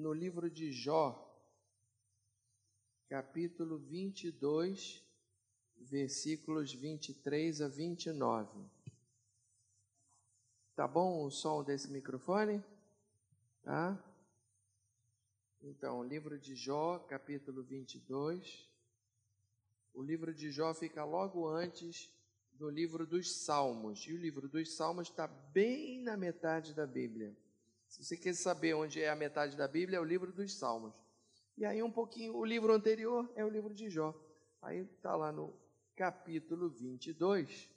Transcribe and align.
no 0.00 0.14
livro 0.14 0.50
de 0.50 0.72
Jó, 0.72 1.14
capítulo 3.06 3.78
22, 3.78 5.04
versículos 5.76 6.72
23 6.72 7.60
a 7.60 7.68
29. 7.68 8.64
Tá 10.74 10.88
bom 10.88 11.22
o 11.22 11.30
som 11.30 11.62
desse 11.62 11.90
microfone? 11.90 12.64
Tá? 13.62 14.02
Então, 15.60 16.02
livro 16.02 16.38
de 16.38 16.56
Jó, 16.56 16.98
capítulo 17.00 17.62
22. 17.62 18.66
O 19.92 20.02
livro 20.02 20.32
de 20.32 20.50
Jó 20.50 20.72
fica 20.72 21.04
logo 21.04 21.46
antes 21.46 22.10
do 22.52 22.70
livro 22.70 23.06
dos 23.06 23.30
Salmos. 23.30 24.06
E 24.06 24.14
o 24.14 24.16
livro 24.16 24.48
dos 24.48 24.74
Salmos 24.74 25.08
está 25.08 25.26
bem 25.26 26.00
na 26.00 26.16
metade 26.16 26.72
da 26.72 26.86
Bíblia. 26.86 27.36
Se 27.90 28.04
você 28.04 28.16
quer 28.16 28.34
saber 28.34 28.72
onde 28.74 29.02
é 29.02 29.10
a 29.10 29.16
metade 29.16 29.56
da 29.56 29.66
Bíblia, 29.66 29.98
é 29.98 30.00
o 30.00 30.04
livro 30.04 30.32
dos 30.32 30.54
Salmos. 30.54 30.94
E 31.58 31.64
aí, 31.64 31.82
um 31.82 31.90
pouquinho, 31.90 32.36
o 32.36 32.44
livro 32.44 32.72
anterior 32.72 33.28
é 33.34 33.44
o 33.44 33.48
livro 33.48 33.74
de 33.74 33.90
Jó. 33.90 34.14
Aí 34.62 34.78
está 34.78 35.16
lá 35.16 35.32
no 35.32 35.52
capítulo 35.96 36.70
22, 36.70 37.68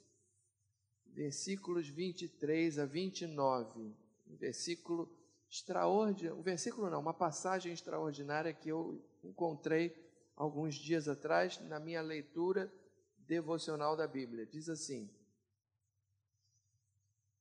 versículos 1.06 1.88
23 1.88 2.78
a 2.78 2.86
29. 2.86 3.80
Um 4.28 4.36
versículo 4.36 5.12
extraordinário, 5.50 6.38
um 6.38 6.42
versículo 6.42 6.88
não, 6.88 7.00
uma 7.00 7.12
passagem 7.12 7.72
extraordinária 7.72 8.54
que 8.54 8.68
eu 8.68 9.04
encontrei 9.22 9.94
alguns 10.36 10.76
dias 10.76 11.08
atrás 11.08 11.58
na 11.62 11.80
minha 11.80 12.00
leitura 12.00 12.72
devocional 13.18 13.96
da 13.96 14.06
Bíblia. 14.06 14.46
Diz 14.46 14.68
assim: 14.68 15.10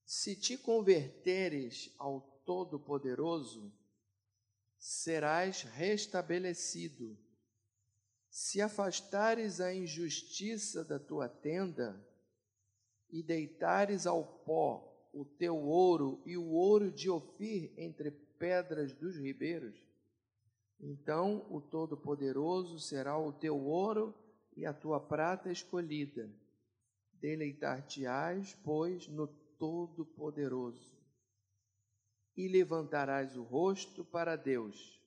Se 0.03 0.36
te 0.36 0.58
converteres 0.58 1.94
ao 2.00 2.33
Todo-Poderoso, 2.45 3.71
serás 4.77 5.63
restabelecido. 5.63 7.17
Se 8.30 8.61
afastares 8.61 9.61
a 9.61 9.73
injustiça 9.73 10.83
da 10.83 11.00
tua 11.00 11.30
tenda 11.30 12.05
e 13.09 13.22
deitares 13.22 14.08
ao 14.08 14.23
pó 14.23 14.94
o 15.13 15.23
teu 15.23 15.55
ouro 15.55 16.22
e 16.25 16.35
o 16.35 16.50
ouro 16.50 16.91
de 16.91 17.09
Ofir 17.09 17.72
entre 17.77 18.09
pedras 18.11 18.91
dos 18.94 19.16
ribeiros, 19.16 19.75
então 20.80 21.45
o 21.50 21.61
Todo-Poderoso 21.61 22.80
será 22.80 23.17
o 23.17 23.31
teu 23.31 23.57
ouro 23.57 24.13
e 24.57 24.66
a 24.66 24.73
tua 24.73 25.00
prata 25.00 25.52
escolhida. 25.52 26.30
Deleitar-te-ás, 27.13 28.53
pois, 28.66 29.07
no 29.07 29.28
Todo-Poderoso. 29.28 31.03
E 32.36 32.48
levantarás 32.48 33.36
o 33.36 33.44
rosto 33.44 34.03
para 34.03 34.36
Deus. 34.36 35.00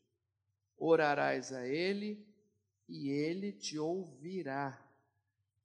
Orarás 0.77 1.53
a 1.53 1.67
Ele, 1.67 2.27
e 2.89 3.09
Ele 3.11 3.53
te 3.53 3.79
ouvirá, 3.79 4.81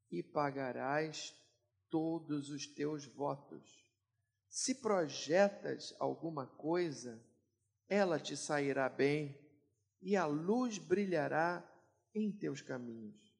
e 0.09 0.23
pagarás 0.23 1.35
todos 1.89 2.49
os 2.49 2.65
teus 2.65 3.05
votos. 3.05 3.85
Se 4.49 4.75
projetas 4.75 5.95
alguma 5.99 6.47
coisa, 6.47 7.21
ela 7.87 8.19
te 8.19 8.35
sairá 8.35 8.89
bem, 8.89 9.37
e 10.01 10.15
a 10.15 10.25
luz 10.25 10.77
brilhará 10.77 11.63
em 12.13 12.31
teus 12.31 12.61
caminhos. 12.61 13.31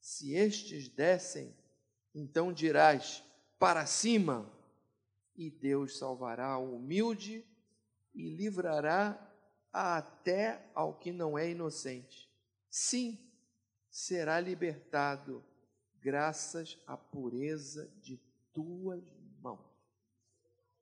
Se 0.00 0.34
estes 0.34 0.88
descem, 0.88 1.54
então 2.14 2.52
dirás: 2.52 3.22
para 3.58 3.86
cima, 3.86 4.50
e 5.36 5.50
Deus 5.50 5.98
salvará 5.98 6.58
o 6.58 6.76
humilde 6.76 7.44
e 8.14 8.28
livrará 8.28 9.30
até 9.72 10.70
ao 10.74 10.94
que 10.98 11.12
não 11.12 11.38
é 11.38 11.50
inocente. 11.50 12.30
Sim, 12.68 13.18
será 13.90 14.38
libertado, 14.40 15.44
graças 16.00 16.78
à 16.86 16.96
pureza 16.96 17.90
de 18.00 18.20
tuas 18.52 19.02
mãos. 19.40 19.72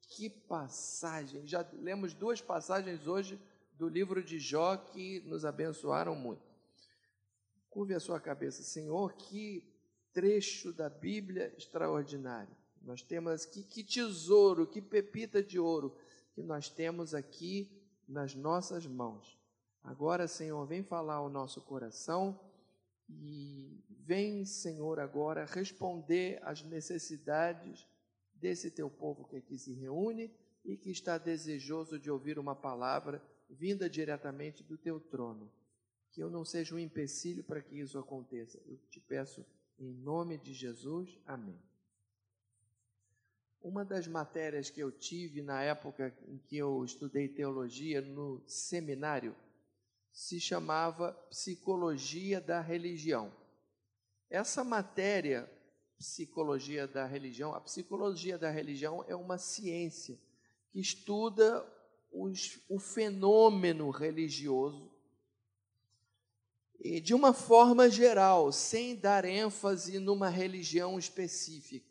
Que 0.01 0.29
passagem! 0.29 1.47
Já 1.47 1.69
lemos 1.73 2.15
duas 2.15 2.41
passagens 2.41 3.07
hoje 3.07 3.41
do 3.75 3.89
livro 3.89 4.23
de 4.23 4.39
Jó 4.39 4.77
que 4.77 5.21
nos 5.21 5.45
abençoaram 5.45 6.15
muito. 6.15 6.51
Curve 7.71 7.95
a 7.95 8.01
sua 8.01 8.21
cabeça, 8.21 8.63
Senhor, 8.63 9.15
que 9.15 9.73
trecho 10.13 10.73
da 10.73 10.91
Bíblia 10.91 11.55
extraordinário. 11.57 12.60
Nós 12.81 13.03
temos 13.03 13.45
aqui 13.45 13.63
que 13.63 13.85
tesouro, 13.85 14.67
que 14.67 14.81
pepita 14.81 15.43
de 15.43 15.59
ouro 15.59 15.97
que 16.33 16.43
nós 16.43 16.69
temos 16.69 17.15
aqui 17.15 17.71
nas 18.09 18.35
nossas 18.35 18.87
mãos. 18.87 19.39
Agora, 19.83 20.27
Senhor, 20.27 20.67
vem 20.67 20.83
falar 20.83 21.17
ao 21.17 21.29
nosso 21.29 21.61
coração 21.61 22.39
e 23.09 23.83
vem, 23.89 24.45
Senhor, 24.45 24.99
agora 24.99 25.45
responder 25.45 26.41
às 26.43 26.63
necessidades 26.63 27.87
desse 28.35 28.71
teu 28.71 28.89
povo 28.89 29.27
que 29.27 29.37
aqui 29.37 29.59
se 29.59 29.73
reúne 29.73 30.31
e 30.65 30.77
que 30.77 30.91
está 30.91 31.19
desejoso 31.19 31.99
de 31.99 32.11
ouvir 32.11 32.39
uma 32.39 32.55
palavra 32.55 33.23
vinda 33.49 33.89
diretamente 33.89 34.63
do 34.63 34.79
teu 34.79 35.01
trono 35.01 35.51
que 36.11 36.23
eu 36.23 36.31
não 36.31 36.45
seja 36.45 36.75
um 36.75 36.79
empecilho 36.79 37.45
para 37.45 37.63
que 37.63 37.79
isso 37.79 37.99
aconteça. 37.99 38.61
Eu 38.67 38.77
te 38.89 39.01
peço 39.01 39.45
em 39.79 39.93
nome 39.93 40.39
de 40.39 40.53
Jesus. 40.53 41.19
Amém. 41.27 41.59
Uma 43.63 43.85
das 43.85 44.07
matérias 44.07 44.71
que 44.71 44.81
eu 44.81 44.91
tive 44.91 45.43
na 45.43 45.63
época 45.63 46.15
em 46.27 46.39
que 46.39 46.57
eu 46.57 46.83
estudei 46.85 47.29
teologia 47.29 48.01
no 48.01 48.43
seminário 48.47 49.37
se 50.13 50.41
chamava 50.41 51.13
Psicologia 51.29 52.41
da 52.41 52.61
Religião. 52.61 53.33
Essa 54.31 54.65
matéria, 54.65 55.51
Psicologia 55.99 56.89
da 56.89 57.05
Religião, 57.05 57.55
a 57.55 57.61
psicologia 57.61 58.39
da 58.39 58.51
religião 58.51 59.05
é 59.07 59.15
uma 59.15 59.37
ciência 59.37 60.19
que 60.71 60.81
estuda 60.81 61.67
os, 62.11 62.59
o 62.69 62.79
fenômeno 62.79 63.91
religioso 63.91 64.91
e 66.83 66.99
de 66.99 67.13
uma 67.13 67.35
forma 67.35 67.91
geral, 67.91 68.51
sem 68.51 68.97
dar 68.97 69.27
ênfase 69.27 69.99
numa 69.99 70.31
religião 70.31 70.99
específica. 70.99 71.90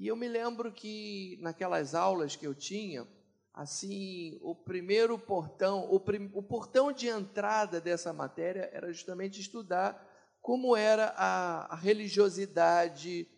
E 0.00 0.06
eu 0.06 0.14
me 0.14 0.28
lembro 0.28 0.70
que 0.70 1.36
naquelas 1.40 1.92
aulas 1.92 2.36
que 2.36 2.46
eu 2.46 2.54
tinha, 2.54 3.04
assim, 3.52 4.38
o 4.40 4.54
primeiro 4.54 5.18
portão, 5.18 5.88
o, 5.90 5.98
prim, 5.98 6.30
o 6.32 6.40
portão 6.40 6.92
de 6.92 7.08
entrada 7.08 7.80
dessa 7.80 8.12
matéria 8.12 8.70
era 8.72 8.92
justamente 8.92 9.40
estudar 9.40 10.06
como 10.40 10.76
era 10.76 11.12
a, 11.16 11.74
a 11.74 11.74
religiosidade 11.74 13.28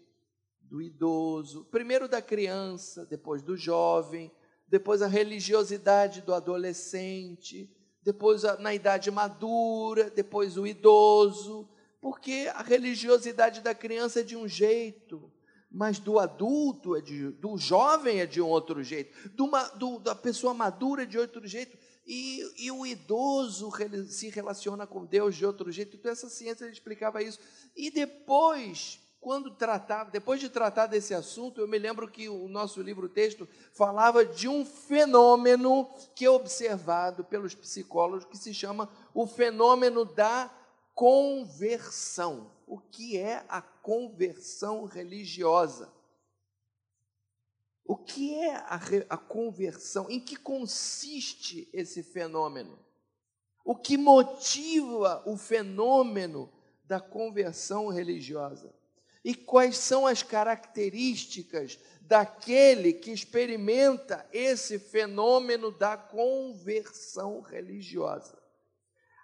do 0.61 0.83
idoso, 0.83 1.65
primeiro 1.71 2.07
da 2.07 2.21
criança, 2.21 3.07
depois 3.07 3.41
do 3.41 3.57
jovem, 3.57 4.31
depois 4.69 5.01
a 5.01 5.07
religiosidade 5.07 6.21
do 6.21 6.35
adolescente, 6.35 7.75
depois 8.03 8.43
na 8.59 8.75
idade 8.75 9.11
madura, 9.11 10.11
depois 10.11 10.59
o 10.59 10.67
idoso, 10.67 11.67
porque 12.03 12.51
a 12.55 12.61
religiosidade 12.61 13.63
da 13.63 13.75
criança 13.75 14.21
é 14.21 14.23
de 14.23 14.37
um 14.37 14.47
jeito, 14.47 15.33
mas 15.71 15.99
do 15.99 16.19
adulto, 16.19 16.97
é 16.97 17.01
de, 17.01 17.29
do 17.33 17.57
jovem 17.57 18.21
é 18.21 18.27
de 18.27 18.41
outro 18.41 18.83
jeito, 18.83 19.31
do, 19.31 19.51
do, 19.77 19.99
da 20.01 20.15
pessoa 20.15 20.53
madura 20.53 21.05
é 21.05 21.07
de 21.07 21.19
outro 21.19 21.47
jeito, 21.47 21.79
e, 22.07 22.65
e, 22.67 22.71
o 22.73 22.85
idoso 22.85 23.71
se 24.09 24.31
relaciona 24.31 24.85
com 24.85 25.05
Deus 25.05 25.37
de 25.37 25.47
outro 25.47 25.71
jeito. 25.71 25.97
Então, 25.97 26.11
essa 26.11 26.29
ciência 26.29 26.67
explicava 26.67 27.23
isso. 27.23 27.39
E 27.77 27.89
depois, 27.89 28.99
quando 29.21 29.51
tratava, 29.53 30.11
depois 30.11 30.41
de 30.41 30.49
tratar 30.49 30.87
desse 30.87 31.15
assunto, 31.15 31.61
eu 31.61 31.69
me 31.69 31.79
lembro 31.79 32.09
que 32.09 32.29
o 32.29 32.49
nosso 32.49 32.83
livro-texto 32.83 33.47
falava 33.73 34.25
de 34.25 34.49
um 34.49 34.65
fenômeno 34.65 35.89
que 36.15 36.25
é 36.25 36.31
observado 36.31 37.23
pelos 37.23 37.55
psicólogos 37.55 38.25
que 38.25 38.37
se 38.37 38.53
chama 38.53 38.89
o 39.15 39.25
fenômeno 39.27 40.05
da 40.05 40.51
conversão. 40.95 42.51
O 42.71 42.79
que 42.79 43.19
é 43.19 43.45
a 43.49 43.61
conversão 43.61 44.85
religiosa? 44.85 45.93
O 47.85 47.97
que 47.97 48.39
é 48.39 48.55
a, 48.55 48.81
a 49.09 49.17
conversão? 49.17 50.09
Em 50.09 50.21
que 50.21 50.37
consiste 50.37 51.69
esse 51.73 52.01
fenômeno? 52.01 52.79
O 53.65 53.75
que 53.75 53.99
motiva 53.99 55.21
o 55.27 55.37
fenômeno 55.37 56.49
da 56.85 57.01
conversão 57.01 57.89
religiosa? 57.89 58.73
e 59.25 59.35
quais 59.35 59.77
são 59.77 60.07
as 60.07 60.23
características 60.23 61.79
daquele 62.01 62.93
que 62.93 63.11
experimenta 63.11 64.27
esse 64.33 64.79
fenômeno 64.79 65.71
da 65.71 65.97
conversão 65.97 67.41
religiosa. 67.41 68.40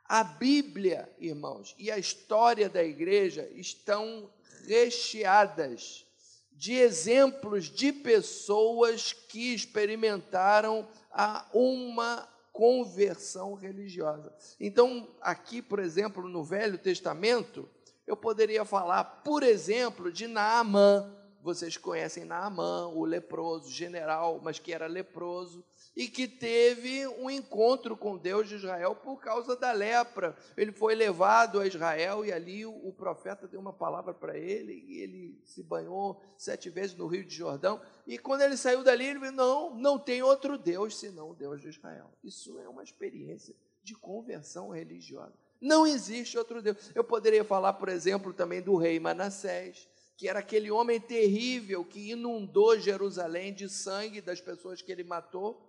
A 0.08 0.22
Bíblia, 0.22 1.10
irmãos, 1.18 1.74
e 1.78 1.90
a 1.90 1.98
história 1.98 2.68
da 2.68 2.82
igreja 2.82 3.48
estão 3.54 4.30
recheadas 4.66 6.06
de 6.52 6.74
exemplos 6.74 7.66
de 7.66 7.92
pessoas 7.92 9.12
que 9.12 9.54
experimentaram 9.54 10.88
a 11.12 11.46
uma 11.52 12.28
conversão 12.52 13.54
religiosa. 13.54 14.34
Então, 14.58 15.06
aqui, 15.20 15.60
por 15.60 15.78
exemplo, 15.78 16.26
no 16.26 16.42
Velho 16.42 16.78
Testamento, 16.78 17.68
eu 18.06 18.16
poderia 18.16 18.64
falar, 18.64 19.04
por 19.04 19.42
exemplo, 19.42 20.10
de 20.10 20.26
Naamã. 20.26 21.14
Vocês 21.46 21.76
conhecem 21.76 22.24
Naamã, 22.24 22.88
o 22.88 23.04
leproso, 23.04 23.70
general, 23.70 24.40
mas 24.42 24.58
que 24.58 24.72
era 24.72 24.88
leproso 24.88 25.64
e 25.96 26.08
que 26.08 26.26
teve 26.26 27.06
um 27.06 27.30
encontro 27.30 27.96
com 27.96 28.18
Deus 28.18 28.48
de 28.48 28.56
Israel 28.56 28.96
por 28.96 29.20
causa 29.20 29.54
da 29.54 29.70
lepra. 29.70 30.36
Ele 30.56 30.72
foi 30.72 30.96
levado 30.96 31.60
a 31.60 31.66
Israel 31.68 32.24
e 32.24 32.32
ali 32.32 32.66
o, 32.66 32.92
profeta 32.92 33.46
deu 33.46 33.60
uma 33.60 33.72
palavra 33.72 34.12
para 34.12 34.36
ele 34.36 34.72
e 34.88 34.98
ele 34.98 35.40
se 35.44 35.62
banhou 35.62 36.20
sete 36.36 36.68
vezes 36.68 36.96
no 36.96 37.06
Rio 37.06 37.24
de 37.24 37.36
Jordão. 37.36 37.80
E 38.08 38.18
quando 38.18 38.40
ele 38.40 38.56
saiu 38.56 38.82
dali, 38.82 39.06
ele 39.06 39.20
disse: 39.20 39.30
Não, 39.30 39.72
não 39.72 40.00
tem 40.00 40.24
outro 40.24 40.58
Deus 40.58 40.98
senão 40.98 41.30
o 41.30 41.34
Deus 41.34 41.60
de 41.60 41.68
Israel. 41.68 42.10
Isso 42.24 42.58
é 42.58 42.68
uma 42.68 42.82
experiência 42.82 43.54
de 43.84 43.94
conversão 43.94 44.70
religiosa. 44.70 45.32
Não 45.60 45.86
existe 45.86 46.36
outro 46.36 46.60
Deus. 46.60 46.90
Eu 46.92 47.04
poderia 47.04 47.44
falar, 47.44 47.74
por 47.74 47.88
exemplo, 47.88 48.32
também 48.32 48.60
do 48.60 48.76
rei 48.76 48.98
Manassés, 48.98 49.88
que 50.16 50.28
era 50.28 50.38
aquele 50.38 50.70
homem 50.70 51.00
terrível 51.00 51.84
que 51.84 52.10
inundou 52.10 52.78
Jerusalém 52.78 53.52
de 53.52 53.68
sangue 53.68 54.20
das 54.20 54.40
pessoas 54.40 54.80
que 54.80 54.90
ele 54.90 55.04
matou 55.04 55.66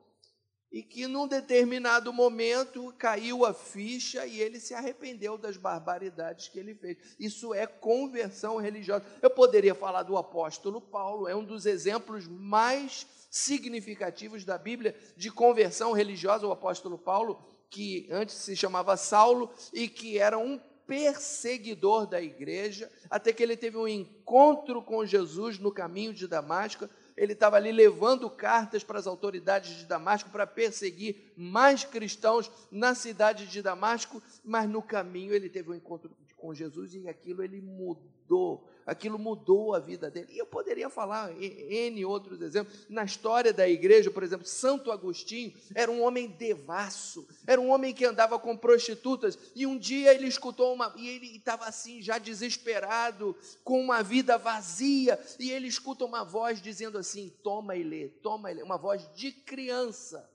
e 0.71 0.83
que 0.83 1.07
num 1.07 1.27
determinado 1.27 2.11
momento 2.11 2.93
caiu 2.97 3.45
a 3.45 3.53
ficha 3.53 4.25
e 4.25 4.39
ele 4.39 4.59
se 4.59 4.73
arrependeu 4.73 5.37
das 5.37 5.57
barbaridades 5.57 6.49
que 6.49 6.59
ele 6.59 6.75
fez. 6.75 6.97
Isso 7.19 7.53
é 7.53 7.65
conversão 7.65 8.57
religiosa. 8.57 9.05
Eu 9.21 9.29
poderia 9.29 9.73
falar 9.73 10.03
do 10.03 10.17
apóstolo 10.17 10.81
Paulo, 10.81 11.27
é 11.27 11.35
um 11.35 11.43
dos 11.43 11.65
exemplos 11.65 12.27
mais 12.27 13.07
significativos 13.29 14.43
da 14.43 14.57
Bíblia 14.57 14.95
de 15.15 15.31
conversão 15.31 15.91
religiosa, 15.91 16.47
o 16.47 16.51
apóstolo 16.51 16.97
Paulo, 16.97 17.41
que 17.69 18.07
antes 18.11 18.35
se 18.35 18.55
chamava 18.55 18.97
Saulo 18.97 19.49
e 19.73 19.87
que 19.87 20.17
era 20.17 20.37
um 20.37 20.59
perseguidor 20.87 22.07
da 22.07 22.21
igreja, 22.21 22.89
até 23.09 23.33
que 23.33 23.43
ele 23.43 23.57
teve 23.57 23.77
um 23.77 23.87
encontro 23.87 24.81
com 24.81 25.05
Jesus 25.05 25.59
no 25.59 25.71
caminho 25.71 26.13
de 26.13 26.27
Damasco. 26.27 26.89
Ele 27.15 27.33
estava 27.33 27.57
ali 27.57 27.71
levando 27.71 28.29
cartas 28.29 28.83
para 28.83 28.97
as 28.97 29.05
autoridades 29.05 29.75
de 29.75 29.85
Damasco 29.85 30.29
para 30.29 30.47
perseguir 30.47 31.33
mais 31.35 31.83
cristãos 31.83 32.49
na 32.71 32.95
cidade 32.95 33.47
de 33.47 33.61
Damasco, 33.61 34.23
mas 34.43 34.69
no 34.69 34.81
caminho 34.81 35.33
ele 35.33 35.49
teve 35.49 35.69
um 35.69 35.75
encontro 35.75 36.09
com 36.37 36.53
Jesus 36.53 36.93
e 36.93 37.09
aquilo 37.09 37.43
ele 37.43 37.59
mudou, 37.59 38.69
aquilo 38.85 39.17
mudou 39.17 39.73
a 39.73 39.79
vida 39.79 40.09
dele. 40.09 40.27
E 40.31 40.37
eu 40.37 40.45
poderia 40.45 40.87
falar 40.87 41.31
N 41.41 42.05
outros 42.05 42.41
exemplos. 42.41 42.85
Na 42.87 43.03
história 43.03 43.51
da 43.51 43.67
igreja, 43.67 44.11
por 44.11 44.21
exemplo, 44.21 44.45
Santo 44.45 44.91
Agostinho 44.91 45.51
era 45.73 45.91
um 45.91 46.03
homem 46.03 46.27
devasso, 46.27 47.27
era 47.45 47.59
um 47.59 47.69
homem 47.69 47.93
que 47.93 48.05
andava 48.05 48.37
com 48.37 48.55
prostitutas, 48.55 49.37
e 49.55 49.65
um 49.65 49.77
dia 49.77 50.13
ele 50.13 50.27
escutou 50.27 50.73
uma, 50.73 50.93
e 50.95 51.07
ele 51.09 51.35
estava 51.35 51.65
assim, 51.65 52.01
já 52.01 52.19
desesperado, 52.19 53.35
com 53.63 53.81
uma 53.81 54.03
vida 54.03 54.37
vazia, 54.37 55.19
e 55.39 55.51
ele 55.51 55.67
escuta 55.67 56.05
uma 56.05 56.23
voz 56.23 56.61
dizendo 56.61 56.99
assim: 56.99 57.33
toma 57.43 57.75
e 57.75 57.83
lê, 57.83 58.09
toma 58.09 58.51
e 58.51 58.55
lê, 58.55 58.63
uma 58.63 58.77
voz 58.77 59.09
de 59.15 59.31
criança, 59.31 60.29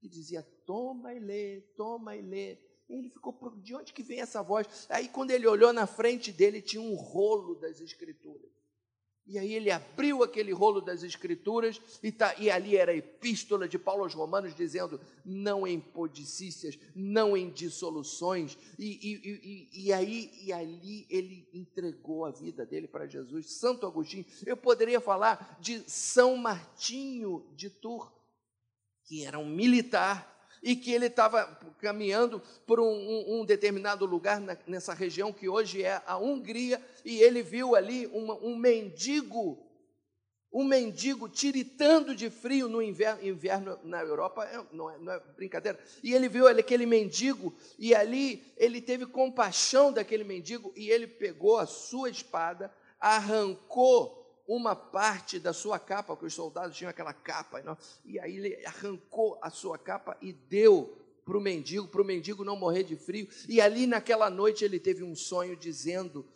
que 0.00 0.08
dizia: 0.08 0.42
toma 0.66 1.14
e 1.14 1.20
lê, 1.20 1.60
toma 1.76 2.16
e 2.16 2.22
lê. 2.22 2.67
Ele 2.88 3.10
ficou, 3.10 3.36
de 3.62 3.74
onde 3.74 3.92
que 3.92 4.02
vem 4.02 4.20
essa 4.20 4.42
voz? 4.42 4.86
Aí, 4.88 5.08
quando 5.08 5.30
ele 5.30 5.46
olhou 5.46 5.72
na 5.72 5.86
frente 5.86 6.32
dele, 6.32 6.62
tinha 6.62 6.80
um 6.80 6.94
rolo 6.94 7.54
das 7.54 7.80
Escrituras. 7.80 8.58
E 9.28 9.38
aí 9.38 9.52
ele 9.52 9.70
abriu 9.70 10.22
aquele 10.22 10.52
rolo 10.52 10.80
das 10.80 11.02
Escrituras, 11.02 11.78
e, 12.02 12.10
tá, 12.10 12.34
e 12.38 12.50
ali 12.50 12.78
era 12.78 12.92
a 12.92 12.96
epístola 12.96 13.68
de 13.68 13.78
Paulo 13.78 14.04
aos 14.04 14.14
Romanos, 14.14 14.54
dizendo: 14.54 14.98
não 15.22 15.66
em 15.66 15.78
podicícias, 15.78 16.78
não 16.94 17.36
em 17.36 17.50
dissoluções. 17.50 18.56
E, 18.78 18.86
e, 18.86 19.28
e, 19.28 19.84
e, 19.84 19.92
aí, 19.92 20.32
e 20.42 20.50
ali 20.50 21.06
ele 21.10 21.46
entregou 21.52 22.24
a 22.24 22.30
vida 22.30 22.64
dele 22.64 22.88
para 22.88 23.06
Jesus. 23.06 23.52
Santo 23.52 23.86
Agostinho, 23.86 24.24
eu 24.46 24.56
poderia 24.56 24.98
falar 24.98 25.58
de 25.60 25.80
São 25.86 26.34
Martinho 26.34 27.46
de 27.54 27.68
Tours, 27.68 28.10
que 29.04 29.26
era 29.26 29.38
um 29.38 29.46
militar 29.46 30.37
e 30.62 30.76
que 30.76 30.92
ele 30.92 31.06
estava 31.06 31.44
caminhando 31.80 32.42
por 32.66 32.80
um, 32.80 32.84
um, 32.84 33.40
um 33.40 33.44
determinado 33.44 34.04
lugar 34.04 34.40
na, 34.40 34.56
nessa 34.66 34.92
região 34.94 35.32
que 35.32 35.48
hoje 35.48 35.82
é 35.82 36.02
a 36.06 36.16
Hungria, 36.16 36.82
e 37.04 37.20
ele 37.20 37.42
viu 37.42 37.74
ali 37.74 38.06
uma, 38.08 38.34
um 38.36 38.56
mendigo, 38.56 39.64
um 40.52 40.64
mendigo 40.64 41.28
tiritando 41.28 42.14
de 42.14 42.30
frio 42.30 42.68
no 42.68 42.82
inverno, 42.82 43.26
inverno 43.26 43.78
na 43.84 44.02
Europa, 44.02 44.44
é, 44.44 44.64
não, 44.72 44.90
é, 44.90 44.98
não 44.98 45.12
é 45.12 45.20
brincadeira, 45.36 45.78
e 46.02 46.14
ele 46.14 46.28
viu 46.28 46.46
ali 46.46 46.60
aquele 46.60 46.86
mendigo, 46.86 47.54
e 47.78 47.94
ali 47.94 48.42
ele 48.56 48.80
teve 48.80 49.06
compaixão 49.06 49.92
daquele 49.92 50.24
mendigo, 50.24 50.72
e 50.74 50.90
ele 50.90 51.06
pegou 51.06 51.58
a 51.58 51.66
sua 51.66 52.10
espada, 52.10 52.72
arrancou 53.00 54.17
uma 54.48 54.74
parte 54.74 55.38
da 55.38 55.52
sua 55.52 55.78
capa, 55.78 56.14
porque 56.14 56.26
os 56.26 56.34
soldados 56.34 56.74
tinham 56.74 56.88
aquela 56.88 57.12
capa, 57.12 57.62
e 58.02 58.18
aí 58.18 58.36
ele 58.38 58.66
arrancou 58.66 59.38
a 59.42 59.50
sua 59.50 59.76
capa 59.76 60.16
e 60.22 60.32
deu 60.32 60.96
para 61.22 61.36
o 61.36 61.40
mendigo, 61.40 61.86
para 61.86 62.00
o 62.00 62.04
mendigo 62.04 62.42
não 62.42 62.56
morrer 62.56 62.82
de 62.82 62.96
frio. 62.96 63.28
E 63.46 63.60
ali 63.60 63.86
naquela 63.86 64.30
noite 64.30 64.64
ele 64.64 64.80
teve 64.80 65.04
um 65.04 65.14
sonho 65.14 65.54
dizendo: 65.54 66.26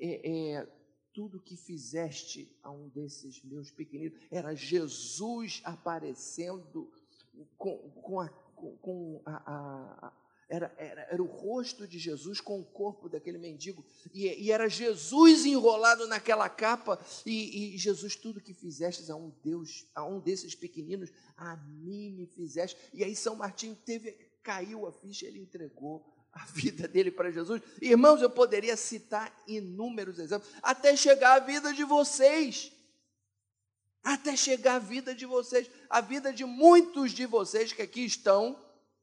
é, 0.00 0.56
é, 0.56 0.68
tudo 1.12 1.38
que 1.38 1.56
fizeste 1.56 2.56
a 2.62 2.70
um 2.70 2.88
desses 2.88 3.44
meus 3.44 3.70
pequeninos 3.70 4.18
era 4.30 4.54
Jesus 4.54 5.60
aparecendo 5.62 6.90
com, 7.58 7.76
com, 7.76 8.20
a, 8.20 8.28
com 8.80 9.20
a, 9.26 10.12
era, 10.48 10.74
era, 10.78 11.02
era, 11.10 11.22
o 11.22 11.26
rosto 11.26 11.86
de 11.86 11.98
Jesus 11.98 12.40
com 12.40 12.58
o 12.58 12.64
corpo 12.64 13.08
daquele 13.08 13.36
mendigo, 13.36 13.84
e, 14.14 14.26
e 14.26 14.50
era 14.50 14.68
Jesus 14.68 15.44
enrolado 15.44 16.06
naquela 16.08 16.48
capa, 16.48 16.98
e, 17.26 17.74
e, 17.74 17.78
Jesus, 17.78 18.16
tudo 18.16 18.40
que 18.40 18.54
fizestes 18.54 19.10
a 19.10 19.16
um 19.16 19.30
Deus, 19.44 19.86
a 19.94 20.04
um 20.04 20.18
desses 20.18 20.54
pequeninos, 20.54 21.10
a 21.36 21.56
mim 21.56 22.10
me 22.12 22.26
fizeste. 22.26 22.78
E 22.94 23.04
aí 23.04 23.14
São 23.14 23.36
Martinho 23.36 23.76
teve, 23.76 24.12
caiu 24.42 24.86
a 24.86 24.92
ficha, 24.92 25.26
ele 25.26 25.40
entregou 25.40 26.06
a 26.32 26.46
vida 26.52 26.88
dele 26.88 27.10
para 27.10 27.30
Jesus. 27.30 27.60
Irmãos, 27.82 28.22
eu 28.22 28.30
poderia 28.30 28.76
citar 28.76 29.30
inúmeros 29.46 30.18
exemplos, 30.18 30.50
até 30.62 30.96
chegar 30.96 31.34
à 31.34 31.44
vida 31.44 31.74
de 31.74 31.84
vocês. 31.84 32.72
Até 34.02 34.34
chegar 34.36 34.76
à 34.76 34.78
vida 34.78 35.14
de 35.14 35.26
vocês, 35.26 35.68
a 35.90 36.00
vida 36.00 36.32
de 36.32 36.44
muitos 36.44 37.12
de 37.12 37.26
vocês 37.26 37.72
que 37.72 37.82
aqui 37.82 38.06
estão, 38.06 38.58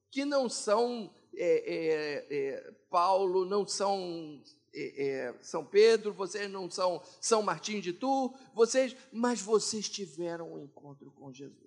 que 0.10 0.26
não 0.26 0.50
são 0.50 1.14
é, 1.38 1.74
é, 1.76 2.26
é, 2.30 2.72
Paulo, 2.90 3.46
não 3.46 3.66
são 3.68 4.42
é, 4.74 5.08
é, 5.08 5.36
São 5.42 5.66
Pedro, 5.66 6.14
vocês 6.14 6.50
não 6.52 6.70
são 6.70 7.02
São 7.22 7.42
Martim 7.42 7.80
de 7.80 7.94
Tu, 7.94 8.34
vocês, 8.54 8.96
mas 9.12 9.42
vocês 9.42 9.88
tiveram 9.88 10.54
um 10.54 10.60
encontro 10.60 11.12
com 11.12 11.32
Jesus. 11.32 11.66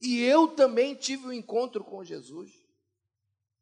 E 0.00 0.20
eu 0.22 0.48
também 0.48 0.94
tive 0.94 1.26
um 1.26 1.32
encontro 1.32 1.84
com 1.84 2.02
Jesus. 2.04 2.50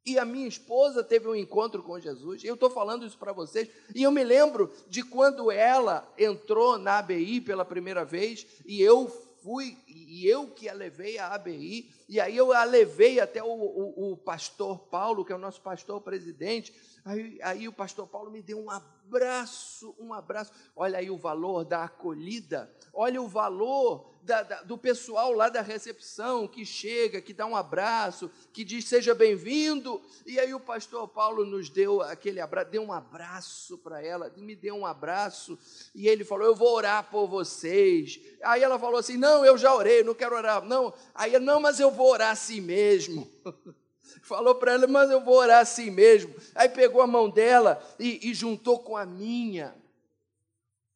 E 0.06 0.18
a 0.18 0.24
minha 0.24 0.48
esposa 0.48 1.04
teve 1.04 1.28
um 1.28 1.34
encontro 1.34 1.82
com 1.82 2.00
Jesus. 2.00 2.42
Eu 2.42 2.54
estou 2.54 2.70
falando 2.70 3.04
isso 3.06 3.18
para 3.18 3.34
vocês. 3.34 3.68
E 3.94 4.02
eu 4.02 4.10
me 4.10 4.24
lembro 4.24 4.72
de 4.88 5.02
quando 5.02 5.50
ela 5.50 6.10
entrou 6.16 6.78
na 6.78 6.98
ABI 6.98 7.42
pela 7.42 7.64
primeira 7.64 8.04
vez 8.04 8.46
e 8.64 8.80
eu 8.80 9.29
fui, 9.42 9.76
e 9.88 10.26
eu 10.26 10.48
que 10.48 10.68
a 10.68 10.74
levei 10.74 11.18
à 11.18 11.28
ABI, 11.34 11.90
e 12.08 12.20
aí 12.20 12.36
eu 12.36 12.52
a 12.52 12.64
levei 12.64 13.20
até 13.20 13.42
o, 13.42 13.48
o, 13.48 14.12
o 14.12 14.16
pastor 14.16 14.78
Paulo, 14.78 15.24
que 15.24 15.32
é 15.32 15.36
o 15.36 15.38
nosso 15.38 15.60
pastor 15.60 16.00
presidente, 16.00 16.72
aí, 17.04 17.38
aí 17.42 17.68
o 17.68 17.72
pastor 17.72 18.06
Paulo 18.06 18.30
me 18.30 18.42
deu 18.42 18.58
um 18.58 18.70
abraço, 18.70 19.94
um 19.98 20.12
abraço, 20.12 20.52
olha 20.76 20.98
aí 20.98 21.10
o 21.10 21.16
valor 21.16 21.64
da 21.64 21.84
acolhida, 21.84 22.70
olha 22.92 23.20
o 23.20 23.28
valor 23.28 24.10
da, 24.22 24.42
da, 24.42 24.62
do 24.62 24.76
pessoal 24.76 25.32
lá 25.32 25.48
da 25.48 25.62
recepção 25.62 26.46
que 26.46 26.64
chega, 26.64 27.20
que 27.20 27.32
dá 27.32 27.46
um 27.46 27.56
abraço, 27.56 28.30
que 28.52 28.64
diz 28.64 28.86
seja 28.86 29.14
bem-vindo. 29.14 30.00
E 30.26 30.38
aí 30.38 30.52
o 30.54 30.60
pastor 30.60 31.08
Paulo 31.08 31.44
nos 31.44 31.70
deu 31.70 32.02
aquele 32.02 32.40
abraço, 32.40 32.70
deu 32.70 32.82
um 32.82 32.92
abraço 32.92 33.78
para 33.78 34.04
ela, 34.04 34.30
me 34.36 34.54
deu 34.54 34.76
um 34.76 34.86
abraço, 34.86 35.58
e 35.94 36.06
ele 36.06 36.24
falou: 36.24 36.46
Eu 36.46 36.54
vou 36.54 36.72
orar 36.74 37.10
por 37.10 37.26
vocês. 37.26 38.20
Aí 38.42 38.62
ela 38.62 38.78
falou 38.78 38.98
assim: 38.98 39.16
Não, 39.16 39.44
eu 39.44 39.56
já 39.56 39.74
orei, 39.74 40.02
não 40.02 40.14
quero 40.14 40.36
orar. 40.36 40.64
Não, 40.64 40.92
aí 41.14 41.38
não, 41.38 41.60
mas 41.60 41.80
eu 41.80 41.90
vou 41.90 42.10
orar 42.10 42.30
assim 42.30 42.60
mesmo. 42.60 43.28
Falou 44.22 44.54
para 44.54 44.72
ela, 44.72 44.86
mas 44.86 45.10
eu 45.10 45.24
vou 45.24 45.36
orar 45.36 45.60
assim 45.60 45.90
mesmo. 45.90 46.34
Aí 46.54 46.68
pegou 46.68 47.02
a 47.02 47.06
mão 47.06 47.28
dela 47.28 47.82
e, 47.98 48.30
e 48.30 48.34
juntou 48.34 48.78
com 48.78 48.96
a 48.96 49.06
minha 49.06 49.74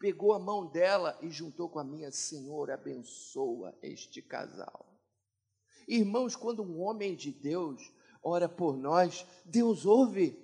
pegou 0.04 0.34
a 0.34 0.38
mão 0.38 0.66
dela 0.66 1.18
e 1.22 1.30
juntou 1.30 1.66
com 1.66 1.78
a 1.78 1.84
minha, 1.84 2.12
Senhor, 2.12 2.70
abençoa 2.70 3.74
este 3.82 4.20
casal. 4.20 4.84
Irmãos, 5.88 6.36
quando 6.36 6.62
um 6.62 6.82
homem 6.82 7.14
de 7.14 7.32
Deus 7.32 7.90
ora 8.22 8.46
por 8.46 8.76
nós, 8.76 9.24
Deus 9.46 9.86
ouve, 9.86 10.38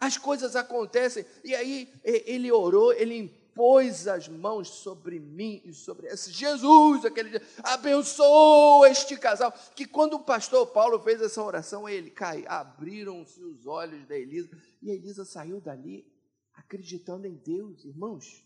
as 0.00 0.16
coisas 0.16 0.56
acontecem, 0.56 1.26
e 1.44 1.54
aí 1.54 1.92
ele 2.02 2.50
orou, 2.50 2.90
ele 2.94 3.30
pôs 3.54 4.08
as 4.08 4.28
mãos 4.28 4.68
sobre 4.68 5.18
mim 5.18 5.60
e 5.64 5.72
sobre 5.72 6.08
esse 6.08 6.30
Jesus, 6.32 7.04
aquele 7.04 7.30
dia, 7.30 7.42
abençoou 7.62 8.86
este 8.86 9.16
casal. 9.16 9.52
Que 9.74 9.86
quando 9.86 10.14
o 10.14 10.24
pastor 10.24 10.66
Paulo 10.68 10.98
fez 11.00 11.20
essa 11.20 11.42
oração, 11.42 11.88
ele 11.88 12.10
cai, 12.10 12.44
abriram-se 12.46 13.42
os 13.42 13.66
olhos 13.66 14.06
da 14.06 14.16
Elisa, 14.16 14.50
e 14.80 14.90
a 14.90 14.94
Elisa 14.94 15.24
saiu 15.24 15.60
dali 15.60 16.06
acreditando 16.54 17.26
em 17.26 17.36
Deus, 17.36 17.84
irmãos. 17.84 18.44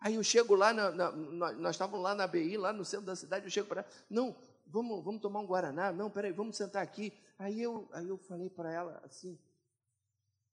Aí 0.00 0.16
eu 0.16 0.22
chego 0.22 0.54
lá, 0.54 0.72
na, 0.72 0.90
na, 0.90 1.12
nós 1.52 1.76
estávamos 1.76 2.02
lá 2.02 2.14
na 2.14 2.26
BI, 2.26 2.56
lá 2.56 2.72
no 2.72 2.84
centro 2.84 3.06
da 3.06 3.14
cidade, 3.14 3.44
eu 3.44 3.50
chego 3.50 3.68
para 3.68 3.82
ela, 3.82 3.90
não, 4.10 4.36
vamos, 4.66 5.04
vamos 5.04 5.22
tomar 5.22 5.40
um 5.40 5.46
Guaraná, 5.46 5.92
não, 5.92 6.10
peraí, 6.10 6.32
vamos 6.32 6.56
sentar 6.56 6.82
aqui. 6.82 7.12
Aí 7.38 7.62
eu, 7.62 7.88
aí 7.92 8.08
eu 8.08 8.18
falei 8.18 8.50
para 8.50 8.72
ela 8.72 9.00
assim, 9.04 9.38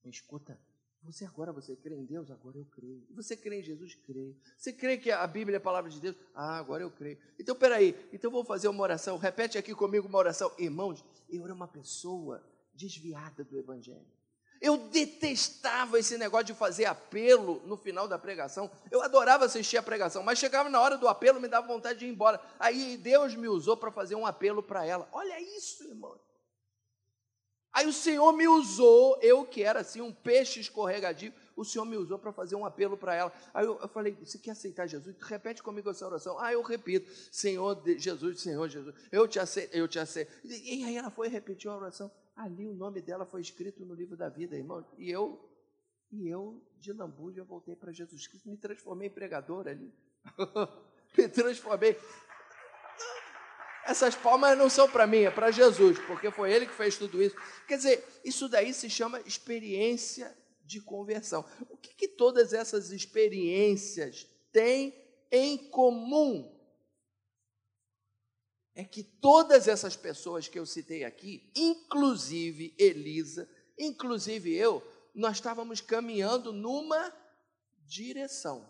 escuta, 0.06 0.60
você 1.04 1.26
agora 1.26 1.52
você 1.52 1.76
crê 1.76 1.96
em 1.96 2.06
Deus? 2.06 2.30
Agora 2.30 2.58
eu 2.58 2.66
creio. 2.66 3.04
Você 3.16 3.36
crê 3.36 3.60
em 3.60 3.64
Jesus? 3.64 3.96
Creio. 3.96 4.36
Você 4.58 4.74
crê 4.74 4.98
que 4.98 5.12
a 5.12 5.26
Bíblia 5.26 5.56
é 5.56 5.60
a 5.60 5.62
palavra 5.62 5.90
de 5.90 6.00
Deus? 6.00 6.16
Ah, 6.36 6.58
agora 6.58 6.84
eu 6.84 6.92
creio. 6.92 7.18
Então, 7.40 7.56
peraí, 7.56 7.96
então 8.12 8.30
vou 8.30 8.44
fazer 8.44 8.68
uma 8.68 8.84
oração. 8.84 9.18
Repete 9.18 9.58
aqui 9.58 9.74
comigo 9.74 10.08
uma 10.08 10.18
oração. 10.18 10.52
Irmãos, 10.58 11.04
eu 11.30 11.44
era 11.44 11.54
uma 11.54 11.68
pessoa 11.68 12.44
desviada 12.74 13.44
do 13.44 13.58
Evangelho. 13.58 14.06
Eu 14.62 14.78
detestava 14.78 15.98
esse 15.98 16.18
negócio 16.18 16.48
de 16.48 16.54
fazer 16.54 16.84
apelo 16.84 17.62
no 17.66 17.78
final 17.78 18.08
da 18.08 18.20
pregação. 18.20 18.70
Eu 18.92 19.02
adorava 19.02 19.46
assistir 19.46 19.78
a 19.78 19.84
pregação, 19.84 20.22
mas 20.22 20.38
chegava 20.38 20.70
na 20.70 20.82
hora 20.82 20.98
do 20.98 21.08
apelo, 21.08 21.40
me 21.40 21.48
dava 21.48 21.66
vontade 21.66 22.00
de 22.00 22.06
ir 22.06 22.10
embora. 22.10 22.42
Aí 22.60 22.98
Deus 22.98 23.36
me 23.36 23.48
usou 23.48 23.78
para 23.78 23.90
fazer 23.90 24.16
um 24.16 24.26
apelo 24.26 24.62
para 24.62 24.86
ela. 24.86 25.08
Olha 25.14 25.40
isso, 25.58 25.86
irmão. 25.86 26.20
Aí 27.80 27.88
o 27.88 27.94
Senhor 27.94 28.34
me 28.34 28.46
usou, 28.46 29.18
eu 29.22 29.46
que 29.46 29.64
era 29.64 29.80
assim 29.80 30.02
um 30.02 30.12
peixe 30.12 30.60
escorregadio, 30.60 31.32
o 31.56 31.64
Senhor 31.64 31.86
me 31.86 31.96
usou 31.96 32.20
para 32.20 32.34
fazer 32.34 32.58
um 32.58 32.66
apelo 32.66 32.98
para 32.98 33.16
ela. 33.16 33.34
Aí 33.54 33.66
eu, 33.66 33.80
eu, 33.80 33.88
falei: 33.88 34.18
Você 34.22 34.38
quer 34.38 34.52
aceitar 34.52 34.86
Jesus? 34.86 35.16
Repete 35.22 35.64
comigo 35.64 35.90
essa 35.90 36.06
oração. 36.06 36.38
Ah, 36.38 36.52
eu 36.52 36.62
repito: 36.62 37.10
Senhor 37.32 37.82
Jesus, 37.98 38.42
Senhor 38.42 38.68
Jesus, 38.68 38.94
eu 39.10 39.26
te 39.30 39.40
aceito, 39.40 39.74
eu 39.74 39.88
te 39.88 39.98
aceito. 39.98 40.30
E 40.44 40.84
aí 40.84 40.98
ela 40.98 41.10
foi 41.10 41.28
e 41.28 41.30
repetiu 41.30 41.72
a 41.72 41.78
oração. 41.78 42.12
Ali 42.36 42.68
o 42.68 42.74
nome 42.74 43.02
dela 43.02 43.26
foi 43.26 43.40
escrito 43.40 43.86
no 43.86 43.96
livro 43.96 44.18
da 44.18 44.28
vida, 44.28 44.58
irmão. 44.58 44.86
E 44.98 45.10
eu, 45.10 45.40
e 46.12 46.28
eu 46.28 46.62
de 46.82 46.92
lambuja, 46.92 47.46
voltei 47.46 47.78
para 47.78 47.94
Jesus 47.94 48.28
Cristo, 48.28 48.50
me 48.50 48.58
transformei 48.58 49.08
em 49.08 49.12
pregador 49.12 49.70
ali. 49.70 49.90
me 51.18 51.30
transformei. 51.30 51.98
Essas 53.90 54.14
palmas 54.14 54.56
não 54.56 54.70
são 54.70 54.88
para 54.88 55.08
mim, 55.08 55.24
é 55.24 55.32
para 55.32 55.50
Jesus, 55.50 55.98
porque 56.06 56.30
foi 56.30 56.54
Ele 56.54 56.68
que 56.68 56.74
fez 56.74 56.96
tudo 56.96 57.24
isso. 57.24 57.36
Quer 57.68 57.78
dizer, 57.78 58.22
isso 58.24 58.48
daí 58.48 58.72
se 58.72 58.88
chama 58.88 59.20
experiência 59.22 60.38
de 60.64 60.80
conversão. 60.80 61.44
O 61.68 61.76
que, 61.76 61.96
que 61.96 62.08
todas 62.08 62.54
essas 62.54 62.92
experiências 62.92 64.28
têm 64.52 64.94
em 65.32 65.58
comum? 65.58 66.56
É 68.76 68.84
que 68.84 69.04
todas 69.04 69.68
essas 69.68 69.96
pessoas 69.96 70.48
que 70.48 70.60
eu 70.60 70.68
citei 70.68 71.04
aqui, 71.04 71.52
inclusive 71.56 72.76
Elisa, 72.78 73.50
inclusive 73.76 74.56
eu, 74.56 74.84
nós 75.16 75.38
estávamos 75.38 75.82
caminhando 75.82 76.54
numa 76.54 77.12
direção. 77.88 78.70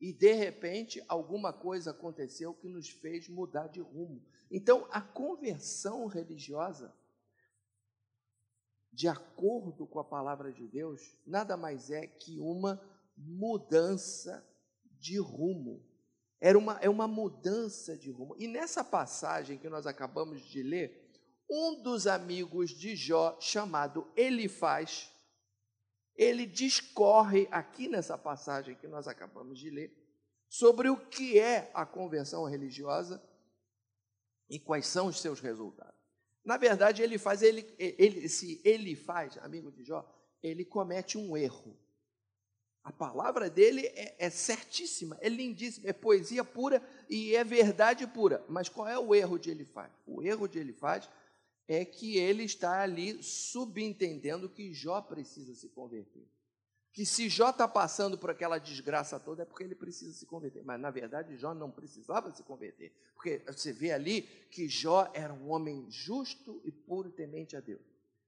E 0.00 0.12
de 0.12 0.32
repente, 0.32 1.02
alguma 1.08 1.52
coisa 1.52 1.90
aconteceu 1.90 2.54
que 2.54 2.68
nos 2.68 2.88
fez 2.88 3.28
mudar 3.28 3.68
de 3.68 3.80
rumo. 3.80 4.24
Então, 4.50 4.86
a 4.90 5.00
conversão 5.00 6.06
religiosa, 6.06 6.94
de 8.92 9.08
acordo 9.08 9.86
com 9.86 9.98
a 9.98 10.04
palavra 10.04 10.52
de 10.52 10.68
Deus, 10.68 11.16
nada 11.26 11.56
mais 11.56 11.90
é 11.90 12.06
que 12.06 12.38
uma 12.38 12.80
mudança 13.16 14.46
de 15.00 15.18
rumo. 15.18 15.84
Era 16.40 16.58
uma, 16.58 16.78
é 16.80 16.88
uma 16.88 17.08
mudança 17.08 17.96
de 17.96 18.10
rumo. 18.10 18.36
E 18.38 18.46
nessa 18.46 18.84
passagem 18.84 19.58
que 19.58 19.68
nós 19.68 19.86
acabamos 19.86 20.42
de 20.42 20.62
ler, 20.62 21.04
um 21.50 21.82
dos 21.82 22.06
amigos 22.06 22.70
de 22.70 22.96
Jó, 22.96 23.38
chamado 23.40 24.10
Elifaz, 24.16 25.13
ele 26.16 26.46
discorre 26.46 27.48
aqui 27.50 27.88
nessa 27.88 28.16
passagem 28.16 28.76
que 28.76 28.86
nós 28.86 29.08
acabamos 29.08 29.58
de 29.58 29.70
ler 29.70 29.92
sobre 30.48 30.88
o 30.88 30.96
que 30.96 31.38
é 31.38 31.70
a 31.74 31.84
conversão 31.84 32.44
religiosa 32.44 33.22
e 34.48 34.58
quais 34.58 34.86
são 34.86 35.08
os 35.08 35.20
seus 35.20 35.40
resultados. 35.40 35.94
Na 36.44 36.56
verdade, 36.56 37.02
ele 37.02 37.18
faz, 37.18 37.42
ele, 37.42 37.74
ele, 37.78 38.28
se 38.28 38.60
ele 38.64 38.94
faz, 38.94 39.38
amigo 39.38 39.72
de 39.72 39.82
Jó, 39.82 40.08
ele 40.42 40.64
comete 40.64 41.16
um 41.16 41.36
erro. 41.36 41.76
A 42.84 42.92
palavra 42.92 43.48
dele 43.48 43.86
é, 43.86 44.26
é 44.26 44.30
certíssima, 44.30 45.16
é 45.22 45.28
lindíssima, 45.28 45.88
é 45.88 45.92
poesia 45.92 46.44
pura 46.44 46.86
e 47.08 47.34
é 47.34 47.42
verdade 47.42 48.06
pura. 48.06 48.44
Mas 48.46 48.68
qual 48.68 48.86
é 48.86 48.98
o 48.98 49.14
erro 49.14 49.38
de 49.38 49.50
ele 49.50 49.64
faz? 49.64 49.90
O 50.06 50.22
erro 50.22 50.46
de 50.46 50.58
ele 50.58 50.74
faz 50.74 51.08
é 51.66 51.84
que 51.84 52.16
ele 52.16 52.44
está 52.44 52.82
ali 52.82 53.22
subentendendo 53.22 54.48
que 54.48 54.72
Jó 54.72 55.00
precisa 55.00 55.54
se 55.54 55.68
converter 55.68 56.26
que 56.94 57.04
se 57.04 57.28
Jó 57.28 57.50
está 57.50 57.66
passando 57.66 58.16
por 58.16 58.30
aquela 58.30 58.56
desgraça 58.56 59.18
toda 59.18 59.42
é 59.42 59.44
porque 59.44 59.64
ele 59.64 59.74
precisa 59.74 60.12
se 60.12 60.24
converter. 60.24 60.62
Mas, 60.64 60.80
na 60.80 60.92
verdade, 60.92 61.36
Jó 61.36 61.52
não 61.52 61.68
precisava 61.68 62.30
se 62.30 62.44
converter. 62.44 62.92
Porque 63.16 63.42
você 63.48 63.72
vê 63.72 63.90
ali 63.90 64.22
que 64.48 64.68
Jó 64.68 65.10
era 65.12 65.34
um 65.34 65.50
homem 65.50 65.84
justo 65.90 66.62
e 66.64 66.70
puro 66.70 67.08
e 67.08 67.12
temente 67.12 67.56
a 67.56 67.60
Deus. 67.60 67.82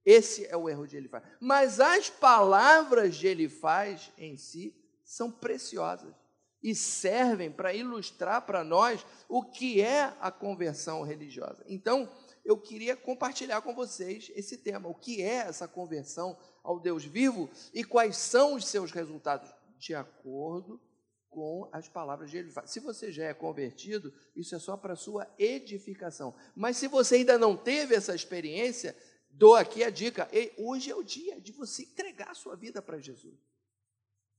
Esse 0.04 0.44
é 0.46 0.56
o 0.56 0.68
erro 0.68 0.84
de 0.84 0.96
Elifaz. 0.96 1.22
Mas 1.38 1.78
as 1.78 2.10
palavras 2.10 3.14
de 3.14 3.28
Elifaz 3.28 4.12
em 4.18 4.36
si 4.36 4.74
são 5.04 5.30
preciosas 5.30 6.12
e 6.60 6.74
servem 6.74 7.52
para 7.52 7.72
ilustrar 7.72 8.42
para 8.42 8.64
nós 8.64 9.06
o 9.28 9.44
que 9.44 9.80
é 9.80 10.12
a 10.20 10.32
conversão 10.32 11.04
religiosa. 11.04 11.64
Então, 11.68 12.12
eu 12.46 12.56
queria 12.56 12.96
compartilhar 12.96 13.60
com 13.60 13.74
vocês 13.74 14.30
esse 14.36 14.56
tema, 14.56 14.88
o 14.88 14.94
que 14.94 15.20
é 15.20 15.38
essa 15.38 15.66
conversão 15.66 16.38
ao 16.62 16.78
Deus 16.78 17.04
vivo 17.04 17.50
e 17.74 17.82
quais 17.82 18.16
são 18.16 18.54
os 18.54 18.66
seus 18.68 18.92
resultados, 18.92 19.52
de 19.76 19.94
acordo 19.94 20.80
com 21.28 21.68
as 21.72 21.88
palavras 21.88 22.30
de 22.30 22.38
Elifaz. 22.38 22.70
Se 22.70 22.78
você 22.78 23.10
já 23.10 23.24
é 23.24 23.34
convertido, 23.34 24.14
isso 24.34 24.54
é 24.54 24.60
só 24.60 24.76
para 24.76 24.94
sua 24.94 25.28
edificação. 25.36 26.34
Mas 26.54 26.76
se 26.76 26.86
você 26.86 27.16
ainda 27.16 27.36
não 27.36 27.56
teve 27.56 27.96
essa 27.96 28.14
experiência, 28.14 28.96
dou 29.28 29.56
aqui 29.56 29.82
a 29.82 29.90
dica: 29.90 30.30
hoje 30.56 30.88
é 30.90 30.94
o 30.94 31.02
dia 31.02 31.40
de 31.40 31.50
você 31.50 31.82
entregar 31.82 32.30
a 32.30 32.34
sua 32.34 32.54
vida 32.54 32.80
para 32.80 33.00
Jesus. 33.00 33.36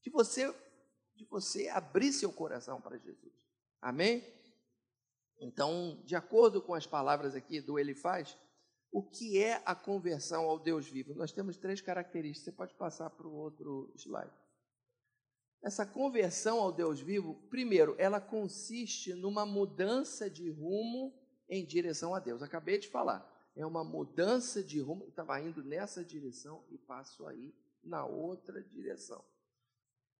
De 0.01 0.09
você, 0.09 0.49
de 1.13 1.25
você 1.25 1.67
abrir 1.67 2.13
seu 2.13 2.31
coração 2.31 2.79
para 2.79 2.97
Jesus. 2.97 3.33
Amém? 3.81 4.36
Então, 5.39 6.01
de 6.03 6.15
acordo 6.15 6.61
com 6.61 6.73
as 6.73 6.87
palavras 6.87 7.35
aqui 7.35 7.61
do 7.61 7.77
Elifaz, 7.77 8.37
o 8.91 9.03
que 9.03 9.37
é 9.37 9.61
a 9.65 9.75
conversão 9.75 10.45
ao 10.45 10.57
Deus 10.57 10.87
vivo? 10.87 11.13
Nós 11.13 11.31
temos 11.31 11.57
três 11.57 11.81
características. 11.81 12.45
Você 12.45 12.51
pode 12.51 12.73
passar 12.73 13.09
para 13.09 13.27
o 13.27 13.35
outro 13.35 13.91
slide. 13.95 14.31
Essa 15.61 15.85
conversão 15.85 16.59
ao 16.59 16.71
Deus 16.71 16.99
vivo, 16.99 17.35
primeiro, 17.49 17.95
ela 17.97 18.21
consiste 18.21 19.13
numa 19.13 19.45
mudança 19.45 20.29
de 20.29 20.49
rumo 20.49 21.13
em 21.49 21.65
direção 21.65 22.15
a 22.15 22.19
Deus. 22.19 22.41
Acabei 22.41 22.77
de 22.77 22.87
falar. 22.87 23.33
É 23.55 23.65
uma 23.65 23.83
mudança 23.83 24.63
de 24.63 24.79
rumo. 24.79 25.07
Estava 25.07 25.41
indo 25.41 25.63
nessa 25.63 26.03
direção 26.03 26.63
e 26.69 26.77
passo 26.77 27.25
aí 27.27 27.53
na 27.83 28.05
outra 28.05 28.63
direção. 28.63 29.23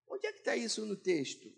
Onde 0.08 0.26
é 0.26 0.32
que 0.32 0.40
está 0.40 0.56
isso 0.56 0.86
no 0.86 0.96
texto? 0.96 1.52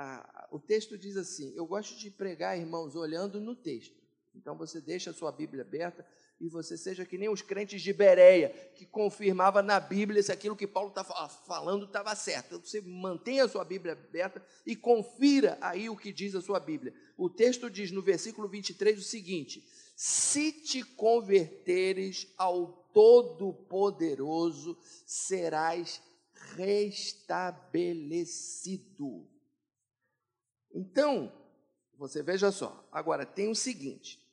Ah, 0.00 0.46
o 0.52 0.60
texto 0.60 0.96
diz 0.96 1.16
assim: 1.16 1.52
eu 1.56 1.66
gosto 1.66 1.98
de 1.98 2.08
pregar, 2.08 2.56
irmãos, 2.56 2.94
olhando 2.94 3.40
no 3.40 3.56
texto. 3.56 4.00
Então 4.32 4.56
você 4.56 4.80
deixa 4.80 5.10
a 5.10 5.12
sua 5.12 5.32
Bíblia 5.32 5.64
aberta 5.64 6.06
e 6.40 6.48
você 6.48 6.78
seja 6.78 7.04
que 7.04 7.18
nem 7.18 7.28
os 7.28 7.42
crentes 7.42 7.82
de 7.82 7.92
Bereia, 7.92 8.50
que 8.76 8.86
confirmava 8.86 9.60
na 9.60 9.80
Bíblia 9.80 10.22
se 10.22 10.30
aquilo 10.30 10.54
que 10.54 10.68
Paulo 10.68 10.90
está 10.90 11.02
falando 11.02 11.86
estava 11.86 12.14
certo. 12.14 12.54
Então, 12.54 12.60
você 12.60 12.80
mantenha 12.80 13.42
a 13.42 13.48
sua 13.48 13.64
Bíblia 13.64 13.94
aberta 13.94 14.40
e 14.64 14.76
confira 14.76 15.58
aí 15.60 15.90
o 15.90 15.96
que 15.96 16.12
diz 16.12 16.36
a 16.36 16.40
sua 16.40 16.60
Bíblia. 16.60 16.94
O 17.16 17.28
texto 17.28 17.68
diz 17.68 17.90
no 17.90 18.00
versículo 18.00 18.46
23 18.46 19.00
o 19.00 19.02
seguinte: 19.02 19.66
Se 19.96 20.52
te 20.52 20.84
converteres 20.84 22.32
ao 22.36 22.88
Todo-Poderoso, 22.92 24.78
serás 25.04 26.00
restabelecido. 26.54 29.26
Então, 30.78 31.32
você 31.96 32.22
veja 32.22 32.52
só, 32.52 32.88
agora 32.92 33.26
tem 33.26 33.50
o 33.50 33.54
seguinte: 33.54 34.24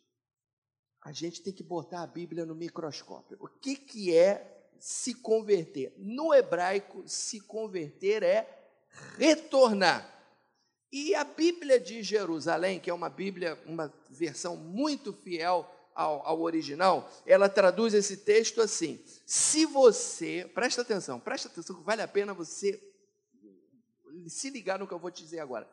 a 1.02 1.12
gente 1.12 1.42
tem 1.42 1.52
que 1.52 1.64
botar 1.64 2.04
a 2.04 2.08
Bíblia 2.08 2.46
no 2.46 2.54
microscópio. 2.54 3.36
O 3.42 3.48
que, 3.48 3.76
que 3.76 4.16
é 4.16 4.70
se 4.78 5.16
converter? 5.16 5.96
No 5.98 6.32
hebraico, 6.32 7.04
se 7.08 7.40
converter 7.40 8.22
é 8.22 8.48
retornar. 9.18 10.08
E 10.92 11.16
a 11.16 11.24
Bíblia 11.24 11.80
de 11.80 12.04
Jerusalém, 12.04 12.80
que 12.80 12.92
é 12.92 12.94
uma 12.94 13.10
Bíblia, 13.10 13.60
uma 13.66 13.92
versão 14.12 14.56
muito 14.56 15.12
fiel 15.12 15.68
ao, 15.96 16.28
ao, 16.28 16.42
original, 16.42 17.12
ela 17.26 17.50
traduz 17.50 17.96
esse 17.96 18.18
texto 18.18 18.62
assim: 18.62 19.04
se 19.26 19.66
você, 19.66 20.48
presta 20.54 20.84
atenção, 20.84 21.20
presta 21.20 21.48
atenção, 21.48 21.82
vale 21.82 22.04
a 22.04 22.08
pena 22.08 22.36
você 22.36 22.80
se 24.28 24.52
ligar 24.52 24.78
no 24.78 24.88
que 24.88 24.94
eu 24.94 25.00
vou 25.00 25.10
te 25.10 25.24
dizer 25.24 25.40
agora. 25.40 25.68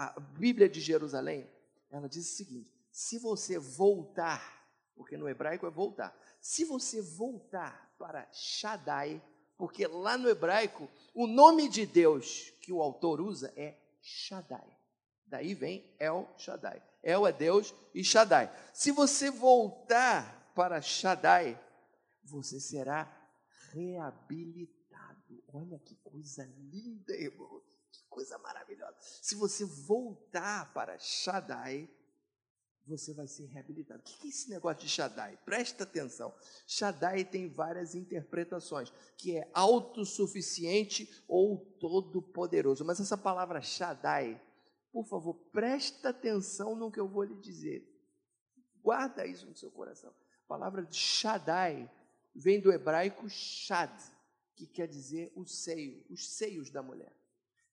A 0.00 0.20
Bíblia 0.20 0.68
de 0.68 0.80
Jerusalém, 0.80 1.50
ela 1.90 2.08
diz 2.08 2.24
o 2.30 2.36
seguinte: 2.36 2.70
se 2.92 3.18
você 3.18 3.58
voltar, 3.58 4.64
porque 4.94 5.16
no 5.16 5.28
hebraico 5.28 5.66
é 5.66 5.70
voltar, 5.70 6.16
se 6.40 6.64
você 6.64 7.02
voltar 7.02 7.92
para 7.98 8.24
Shaddai, 8.32 9.20
porque 9.56 9.88
lá 9.88 10.16
no 10.16 10.28
hebraico 10.28 10.88
o 11.12 11.26
nome 11.26 11.68
de 11.68 11.84
Deus 11.84 12.48
que 12.60 12.72
o 12.72 12.80
autor 12.80 13.20
usa 13.20 13.52
é 13.56 13.76
Shaddai. 14.00 14.78
Daí 15.26 15.52
vem 15.52 15.92
El 15.98 16.32
Shaddai. 16.38 16.80
El 17.02 17.26
é 17.26 17.32
Deus 17.32 17.74
e 17.92 18.04
Shaddai. 18.04 18.54
Se 18.72 18.92
você 18.92 19.32
voltar 19.32 20.52
para 20.54 20.80
Shaddai, 20.80 21.60
você 22.22 22.60
será 22.60 23.12
reabilitado. 23.72 25.42
Olha 25.48 25.80
que 25.80 25.96
coisa 25.96 26.44
linda, 26.56 27.16
irmão. 27.16 27.60
Que 27.98 28.04
coisa 28.08 28.38
maravilhosa. 28.38 28.96
Se 29.00 29.34
você 29.34 29.64
voltar 29.64 30.72
para 30.72 30.96
Shaddai, 30.98 31.90
você 32.86 33.12
vai 33.12 33.26
ser 33.26 33.46
reabilitado. 33.46 34.00
O 34.00 34.02
que 34.04 34.26
é 34.26 34.30
esse 34.30 34.48
negócio 34.48 34.82
de 34.82 34.88
Shaddai? 34.88 35.36
Presta 35.44 35.82
atenção. 35.82 36.32
Shaddai 36.66 37.24
tem 37.24 37.52
várias 37.52 37.94
interpretações, 37.94 38.92
que 39.16 39.36
é 39.36 39.50
autossuficiente 39.52 41.24
ou 41.26 41.58
todo-poderoso. 41.78 42.84
Mas 42.84 43.00
essa 43.00 43.18
palavra 43.18 43.60
Shaddai, 43.60 44.40
por 44.92 45.04
favor, 45.06 45.34
presta 45.52 46.10
atenção 46.10 46.76
no 46.76 46.90
que 46.90 47.00
eu 47.00 47.08
vou 47.08 47.24
lhe 47.24 47.36
dizer. 47.40 47.86
Guarda 48.80 49.26
isso 49.26 49.46
no 49.46 49.56
seu 49.56 49.70
coração. 49.70 50.10
A 50.44 50.48
palavra 50.48 50.86
Shaddai 50.90 51.90
vem 52.34 52.60
do 52.60 52.72
hebraico 52.72 53.28
Shad, 53.28 53.90
que 54.54 54.66
quer 54.66 54.86
dizer 54.86 55.32
o 55.34 55.44
seio, 55.44 56.06
os 56.08 56.30
seios 56.36 56.70
da 56.70 56.82
mulher. 56.82 57.17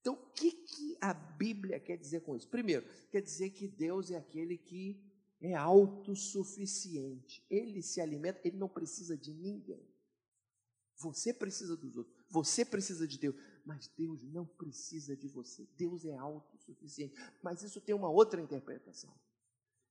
Então, 0.05 0.13
o 0.13 0.31
que, 0.33 0.51
que 0.51 0.95
a 1.01 1.15
Bíblia 1.15 1.79
quer 1.79 1.97
dizer 1.97 2.21
com 2.21 2.35
isso? 2.35 2.47
Primeiro, 2.47 2.87
quer 3.09 3.23
dizer 3.23 3.49
que 3.49 3.67
Deus 3.67 4.11
é 4.11 4.15
aquele 4.15 4.55
que 4.55 5.03
é 5.41 5.55
autossuficiente. 5.55 7.43
Ele 7.49 7.81
se 7.81 7.99
alimenta, 7.99 8.39
ele 8.43 8.55
não 8.55 8.69
precisa 8.69 9.17
de 9.17 9.33
ninguém. 9.33 9.83
Você 10.97 11.33
precisa 11.33 11.75
dos 11.75 11.97
outros, 11.97 12.15
você 12.29 12.63
precisa 12.63 13.07
de 13.07 13.17
Deus, 13.17 13.35
mas 13.65 13.87
Deus 13.97 14.23
não 14.25 14.45
precisa 14.45 15.17
de 15.17 15.27
você. 15.27 15.67
Deus 15.75 16.05
é 16.05 16.15
autossuficiente. 16.15 17.15
Mas 17.41 17.63
isso 17.63 17.81
tem 17.81 17.95
uma 17.95 18.11
outra 18.11 18.39
interpretação. 18.39 19.11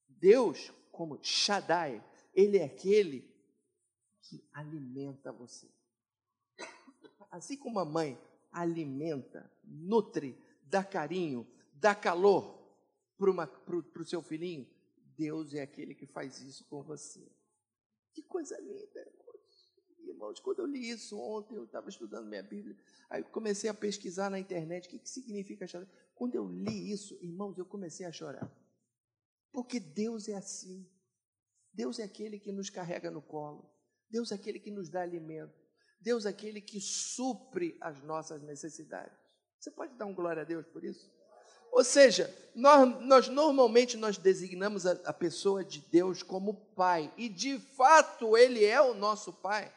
Deus, 0.08 0.70
como 0.92 1.18
Shaddai, 1.24 2.00
ele 2.32 2.58
é 2.58 2.64
aquele 2.66 3.28
que 4.22 4.48
alimenta 4.52 5.32
você. 5.32 5.68
Assim 7.32 7.56
como 7.56 7.80
a 7.80 7.84
mãe 7.84 8.16
alimenta, 8.54 9.50
nutre, 9.64 10.38
dá 10.62 10.84
carinho, 10.84 11.46
dá 11.74 11.94
calor 11.94 12.62
para 13.16 14.02
o 14.02 14.04
seu 14.04 14.22
filhinho, 14.22 14.66
Deus 15.16 15.54
é 15.54 15.62
aquele 15.62 15.94
que 15.94 16.06
faz 16.06 16.40
isso 16.40 16.64
com 16.66 16.82
você. 16.82 17.26
Que 18.12 18.22
coisa 18.22 18.58
linda, 18.60 19.00
irmãos. 19.00 19.74
Irmãos, 19.98 20.40
quando 20.40 20.60
eu 20.60 20.66
li 20.66 20.88
isso 20.88 21.18
ontem, 21.18 21.56
eu 21.56 21.64
estava 21.64 21.88
estudando 21.88 22.28
minha 22.28 22.42
Bíblia, 22.42 22.76
aí 23.10 23.22
comecei 23.24 23.68
a 23.68 23.74
pesquisar 23.74 24.30
na 24.30 24.38
internet 24.38 24.86
o 24.86 24.90
que, 24.90 24.98
que 24.98 25.08
significa 25.08 25.66
chorar. 25.66 25.88
Quando 26.14 26.36
eu 26.36 26.46
li 26.46 26.92
isso, 26.92 27.18
irmãos, 27.20 27.58
eu 27.58 27.66
comecei 27.66 28.06
a 28.06 28.12
chorar. 28.12 28.48
Porque 29.52 29.80
Deus 29.80 30.28
é 30.28 30.34
assim. 30.34 30.88
Deus 31.72 31.98
é 31.98 32.04
aquele 32.04 32.38
que 32.38 32.52
nos 32.52 32.70
carrega 32.70 33.10
no 33.10 33.22
colo. 33.22 33.68
Deus 34.08 34.30
é 34.30 34.36
aquele 34.36 34.60
que 34.60 34.70
nos 34.70 34.88
dá 34.88 35.02
alimento. 35.02 35.63
Deus 36.04 36.26
é 36.26 36.28
aquele 36.28 36.60
que 36.60 36.78
supre 36.82 37.78
as 37.80 38.02
nossas 38.02 38.42
necessidades. 38.42 39.18
Você 39.58 39.70
pode 39.70 39.94
dar 39.94 40.04
um 40.04 40.14
glória 40.14 40.42
a 40.42 40.44
Deus 40.44 40.66
por 40.66 40.84
isso? 40.84 41.10
Ou 41.72 41.82
seja, 41.82 42.32
nós, 42.54 43.00
nós 43.00 43.28
normalmente 43.28 43.96
nós 43.96 44.18
designamos 44.18 44.84
a, 44.84 44.92
a 45.06 45.12
pessoa 45.14 45.64
de 45.64 45.80
Deus 45.80 46.22
como 46.22 46.54
pai, 46.76 47.10
e 47.16 47.26
de 47.26 47.58
fato 47.58 48.36
ele 48.36 48.62
é 48.62 48.80
o 48.82 48.92
nosso 48.92 49.32
pai. 49.32 49.74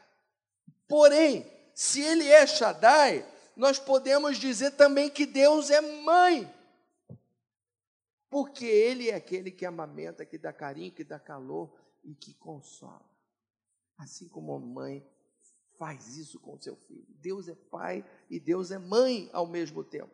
Porém, 0.86 1.50
se 1.74 2.02
ele 2.02 2.28
é 2.28 2.46
Shaddai, 2.46 3.26
nós 3.56 3.80
podemos 3.80 4.38
dizer 4.38 4.72
também 4.72 5.10
que 5.10 5.26
Deus 5.26 5.70
é 5.70 5.80
mãe. 5.80 6.54
Porque 8.30 8.66
ele 8.66 9.10
é 9.10 9.16
aquele 9.16 9.50
que 9.50 9.66
amamenta, 9.66 10.26
que 10.26 10.38
dá 10.38 10.52
carinho, 10.52 10.92
que 10.92 11.06
dá 11.06 11.18
calor 11.18 11.74
e 12.04 12.14
que 12.14 12.34
consola. 12.34 13.10
Assim 13.98 14.28
como 14.28 14.54
a 14.54 14.60
mãe 14.60 15.08
faz 15.78 16.18
isso 16.18 16.40
com 16.40 16.60
seu 16.60 16.76
filho. 16.76 17.06
Deus 17.22 17.48
é 17.48 17.56
pai 17.56 18.04
e 18.30 18.40
Deus 18.40 18.72
é 18.72 18.78
mãe 18.78 19.30
ao 19.32 19.48
mesmo 19.48 19.84
tempo. 19.84 20.12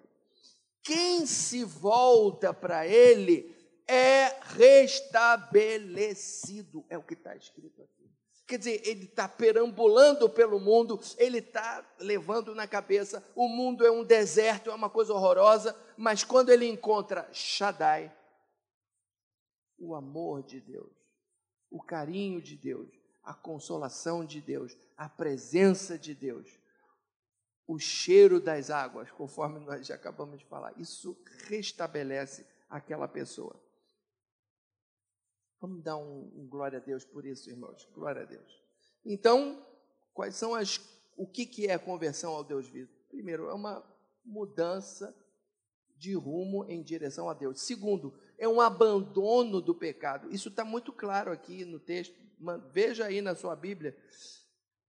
Quem 0.83 1.25
se 1.25 1.63
volta 1.63 2.53
para 2.53 2.87
ele 2.87 3.51
é 3.87 4.39
restabelecido, 4.41 6.85
é 6.89 6.97
o 6.97 7.03
que 7.03 7.13
está 7.13 7.33
escrito 7.35 7.81
aqui. 7.81 8.03
Quer 8.45 8.57
dizer, 8.57 8.85
ele 8.85 9.05
está 9.05 9.25
perambulando 9.27 10.29
pelo 10.29 10.59
mundo, 10.59 10.99
ele 11.17 11.39
está 11.39 11.83
levando 11.99 12.53
na 12.53 12.67
cabeça: 12.67 13.25
o 13.35 13.47
mundo 13.47 13.85
é 13.85 13.91
um 13.91 14.03
deserto, 14.03 14.69
é 14.69 14.75
uma 14.75 14.89
coisa 14.89 15.13
horrorosa, 15.13 15.73
mas 15.97 16.25
quando 16.25 16.49
ele 16.49 16.67
encontra 16.67 17.29
Shaddai, 17.31 18.13
o 19.77 19.95
amor 19.95 20.43
de 20.43 20.59
Deus, 20.59 20.91
o 21.71 21.81
carinho 21.81 22.41
de 22.41 22.57
Deus, 22.57 22.89
a 23.23 23.33
consolação 23.33 24.25
de 24.25 24.41
Deus, 24.41 24.77
a 24.97 25.07
presença 25.07 25.97
de 25.97 26.13
Deus, 26.13 26.59
o 27.65 27.79
cheiro 27.79 28.39
das 28.39 28.69
águas, 28.69 29.09
conforme 29.11 29.59
nós 29.59 29.87
já 29.87 29.95
acabamos 29.95 30.39
de 30.39 30.45
falar, 30.45 30.73
isso 30.77 31.17
restabelece 31.47 32.45
aquela 32.69 33.07
pessoa. 33.07 33.55
Vamos 35.61 35.81
dar 35.81 35.95
um, 35.95 36.29
um, 36.35 36.47
glória 36.47 36.77
a 36.77 36.81
Deus 36.81 37.05
por 37.05 37.25
isso, 37.25 37.49
irmãos. 37.49 37.87
Glória 37.93 38.23
a 38.23 38.25
Deus. 38.25 38.61
Então, 39.05 39.65
quais 40.13 40.35
são 40.35 40.53
as. 40.53 40.77
O 41.15 41.25
que, 41.25 41.45
que 41.45 41.67
é 41.67 41.73
a 41.75 41.79
conversão 41.79 42.33
ao 42.33 42.43
Deus 42.43 42.67
vivo? 42.67 42.91
Primeiro, 43.07 43.47
é 43.47 43.53
uma 43.53 43.81
mudança 44.25 45.15
de 45.95 46.13
rumo 46.15 46.65
em 46.65 46.83
direção 46.83 47.29
a 47.29 47.33
Deus. 47.33 47.61
Segundo, 47.61 48.13
é 48.37 48.47
um 48.47 48.59
abandono 48.59 49.61
do 49.61 49.73
pecado. 49.73 50.29
Isso 50.31 50.49
está 50.49 50.65
muito 50.65 50.91
claro 50.91 51.31
aqui 51.31 51.65
no 51.65 51.79
texto. 51.79 52.15
Veja 52.71 53.05
aí 53.05 53.21
na 53.21 53.35
sua 53.35 53.55
Bíblia 53.55 53.95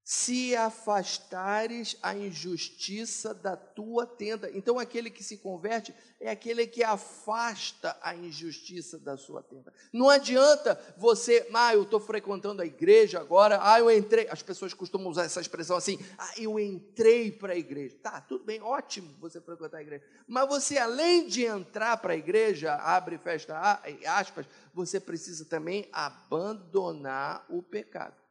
se 0.05 0.55
afastares 0.55 1.97
a 2.03 2.15
injustiça 2.15 3.33
da 3.33 3.57
tua 3.57 4.07
tenda. 4.07 4.51
Então, 4.53 4.79
aquele 4.79 5.09
que 5.09 5.25
se 5.25 5.39
converte 5.39 5.95
é 6.21 6.31
aquele 6.31 6.67
que 6.67 6.85
afasta 6.85 7.97
a 8.03 8.15
injustiça 8.15 8.99
da 8.99 9.17
sua 9.17 9.43
tenda. 9.43 9.73
Não 9.91 10.11
adianta 10.11 10.79
você, 10.99 11.49
ah, 11.55 11.73
eu 11.73 11.85
estou 11.85 11.99
frequentando 11.99 12.61
a 12.61 12.67
igreja 12.67 13.19
agora, 13.19 13.59
ah, 13.63 13.81
eu 13.81 13.91
entrei. 13.91 14.29
As 14.29 14.43
pessoas 14.43 14.75
costumam 14.75 15.09
usar 15.09 15.25
essa 15.25 15.41
expressão 15.41 15.75
assim, 15.75 15.99
ah, 16.19 16.33
eu 16.37 16.61
entrei 16.61 17.33
para 17.33 17.55
a 17.55 17.57
igreja. 17.57 17.97
Tá, 18.03 18.21
tudo 18.21 18.45
bem, 18.45 18.61
ótimo 18.61 19.17
você 19.19 19.41
frequentar 19.41 19.79
a 19.79 19.83
igreja. 19.83 20.05
Mas 20.29 20.47
você, 20.47 20.77
além 20.77 21.27
de 21.27 21.45
entrar 21.45 21.97
para 21.97 22.13
a 22.13 22.17
igreja, 22.17 22.75
abre 22.75 23.17
fecha 23.17 23.81
aspas, 24.07 24.45
você 24.75 25.01
precisa 25.01 25.47
também 25.47 25.89
abandonar 25.93 27.47
o 27.49 27.63
pecado 27.63 28.24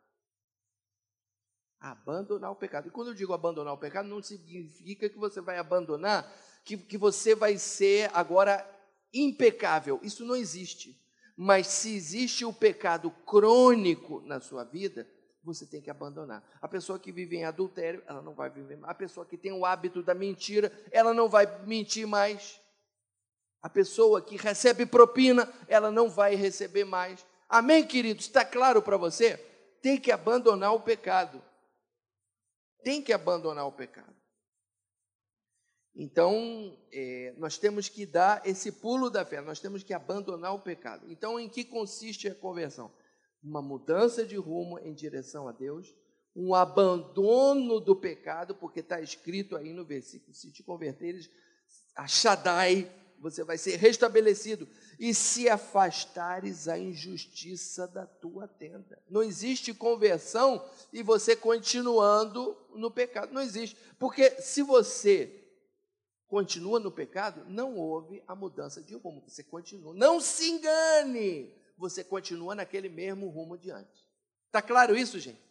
abandonar 1.84 2.50
o 2.50 2.56
pecado. 2.56 2.88
E 2.88 2.92
quando 2.92 3.10
eu 3.10 3.14
digo 3.14 3.34
abandonar 3.34 3.74
o 3.74 3.78
pecado, 3.78 4.08
não 4.08 4.24
significa 4.24 5.10
que 5.10 5.18
você 5.18 5.42
vai 5.42 5.58
abandonar, 5.58 6.34
que, 6.64 6.78
que 6.78 6.98
você 6.98 7.36
vai 7.36 7.58
ser 7.58 8.10
agora 8.14 8.66
impecável. 9.14 10.00
Isso 10.02 10.24
não 10.24 10.36
existe. 10.36 10.98
Mas 11.36 11.68
se 11.68 11.94
existe 11.94 12.46
o 12.46 12.54
pecado 12.54 13.12
crônico 13.26 14.22
na 14.22 14.40
sua 14.40 14.64
vida, 14.64 15.06
você 15.44 15.66
tem 15.66 15.82
que 15.82 15.90
abandonar. 15.90 16.42
A 16.62 16.70
pessoa 16.70 16.98
que 16.98 17.12
vive 17.12 17.36
em 17.36 17.44
adultério, 17.44 18.02
ela 18.08 18.22
não 18.22 18.34
vai 18.34 18.50
viver 18.50 18.78
mais. 18.78 18.90
A 18.90 18.96
pessoa 18.96 19.26
que 19.26 19.38
tem 19.38 19.52
o 19.52 19.66
hábito 19.66 20.02
da 20.02 20.14
mentira, 20.14 20.72
ela 20.90 21.14
não 21.14 21.28
vai 21.28 21.46
mentir 21.66 22.08
mais. 22.08 22.62
A 23.62 23.70
pessoa 23.70 24.22
que 24.22 24.38
recebe 24.38 24.86
propina, 24.86 25.52
ela 25.68 25.92
não 25.92 26.10
vai 26.10 26.36
receber 26.36 26.86
mais. 26.86 27.26
Amém, 27.50 27.86
queridos? 27.86 28.26
Está 28.26 28.46
claro 28.46 28.82
para 28.82 28.96
você? 28.96 29.36
Tem 29.82 30.00
que 30.00 30.14
abandonar 30.14 30.74
o 30.74 30.80
pecado 30.80 31.44
tem 32.84 33.02
que 33.02 33.14
abandonar 33.14 33.68
o 33.68 33.72
pecado. 33.72 34.16
Então, 35.96 36.76
é, 36.92 37.36
nós 37.38 37.58
temos 37.58 37.88
que 37.88 38.06
dar 38.06 38.42
esse 38.46 38.72
pulo 38.72 39.10
da 39.10 39.24
fé, 39.24 39.42
nós 39.42 39.60
temos 39.60 39.84
que 39.84 39.94
abandonar 39.94 40.54
o 40.54 40.60
pecado. 40.60 41.10
Então, 41.12 41.40
em 41.40 41.48
que 41.48 41.64
consiste 41.64 42.28
a 42.28 42.36
conversão? 42.36 42.92
Uma 43.44 43.62
mudança 43.62 44.26
de 44.26 44.36
rumo 44.36 44.80
em 44.80 44.94
direção 44.94 45.48
a 45.48 45.52
Deus, 45.52 45.94
um 46.36 46.56
abandono 46.56 47.80
do 47.80 47.96
pecado, 47.96 48.56
porque 48.56 48.80
está 48.80 49.00
escrito 49.02 49.56
aí 49.56 49.72
no 49.72 49.86
versículo: 49.86 50.34
se 50.34 50.52
te 50.52 50.64
converteres 50.64 51.30
a 51.96 52.08
Shaddai, 52.08 52.92
você 53.20 53.44
vai 53.44 53.58
ser 53.58 53.76
restabelecido 53.78 54.68
e 55.00 55.14
se 55.14 55.50
afastares 55.50 56.68
a 56.68 56.78
injustiça 56.78 57.88
da 57.88 58.06
tua 58.06 58.48
tenda. 58.48 59.02
Não 59.10 59.24
existe 59.24 59.74
conversão 59.74 60.64
e 60.92 61.02
você 61.04 61.36
continuando 61.36 62.58
no 62.76 62.92
pecado. 62.92 63.34
Não 63.34 63.42
existe. 63.42 63.78
Porque 64.00 64.30
se 64.42 64.62
você 64.62 65.44
continua 66.28 66.80
no 66.80 66.92
pecado, 66.92 67.46
não 67.48 67.78
houve 67.78 68.24
a 68.28 68.36
mudança 68.36 68.82
de 68.82 68.96
rumo. 68.96 69.24
Você 69.28 69.44
continua. 69.44 69.94
Não 69.94 70.20
se 70.20 70.50
engane! 70.50 71.54
Você 71.78 72.04
continua 72.04 72.56
naquele 72.56 72.90
mesmo 72.90 73.30
rumo 73.30 73.58
de 73.58 73.72
antes. 73.72 74.04
Está 74.48 74.62
claro 74.62 74.96
isso, 74.96 75.20
gente? 75.20 75.42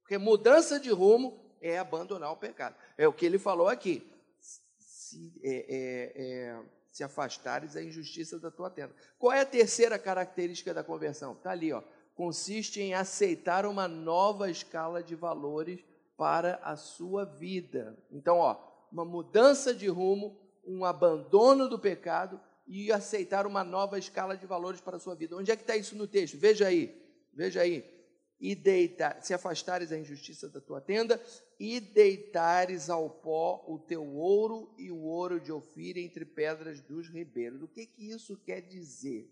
Porque 0.00 0.18
mudança 0.18 0.80
de 0.80 0.90
rumo 0.90 1.40
é 1.60 1.78
abandonar 1.78 2.32
o 2.32 2.36
pecado. 2.36 2.74
É 2.96 3.06
o 3.06 3.12
que 3.12 3.26
ele 3.26 3.38
falou 3.38 3.68
aqui. 3.68 4.04
Se, 4.40 5.32
é, 5.42 5.54
é, 5.68 6.12
é, 6.16 6.62
se 6.90 7.04
afastares 7.04 7.74
da 7.74 7.82
injustiça 7.82 8.38
da 8.38 8.50
tua 8.50 8.70
tenda. 8.70 8.94
Qual 9.18 9.32
é 9.32 9.40
a 9.40 9.46
terceira 9.46 9.98
característica 9.98 10.74
da 10.74 10.82
conversão? 10.82 11.32
Está 11.32 11.50
ali, 11.50 11.72
ó. 11.72 11.82
Consiste 12.14 12.80
em 12.80 12.94
aceitar 12.94 13.64
uma 13.64 13.88
nova 13.88 14.50
escala 14.50 15.02
de 15.02 15.14
valores 15.14 15.84
para 16.16 16.60
a 16.62 16.76
sua 16.76 17.24
vida. 17.24 17.96
Então, 18.10 18.38
ó, 18.38 18.56
uma 18.92 19.04
mudança 19.04 19.72
de 19.72 19.88
rumo, 19.88 20.38
um 20.66 20.84
abandono 20.84 21.68
do 21.68 21.78
pecado 21.78 22.40
e 22.66 22.92
aceitar 22.92 23.46
uma 23.46 23.64
nova 23.64 23.98
escala 23.98 24.36
de 24.36 24.46
valores 24.46 24.80
para 24.80 24.96
a 24.96 25.00
sua 25.00 25.14
vida. 25.14 25.36
Onde 25.36 25.50
é 25.50 25.56
que 25.56 25.62
está 25.62 25.76
isso 25.76 25.96
no 25.96 26.06
texto? 26.06 26.36
Veja 26.36 26.66
aí, 26.66 26.94
veja 27.32 27.62
aí. 27.62 27.99
E 28.40 28.54
deitar, 28.54 29.22
se 29.22 29.34
afastares 29.34 29.90
da 29.90 29.98
injustiça 29.98 30.48
da 30.48 30.60
tua 30.60 30.80
tenda, 30.80 31.20
e 31.58 31.78
deitares 31.78 32.88
ao 32.88 33.10
pó 33.10 33.62
o 33.68 33.78
teu 33.78 34.02
ouro 34.02 34.72
e 34.78 34.90
o 34.90 35.02
ouro 35.02 35.38
de 35.38 35.52
Ofir 35.52 35.98
entre 35.98 36.24
pedras 36.24 36.80
dos 36.80 37.08
ribeiros. 37.08 37.62
O 37.62 37.68
que, 37.68 37.84
que 37.84 38.10
isso 38.10 38.36
quer 38.38 38.62
dizer? 38.62 39.30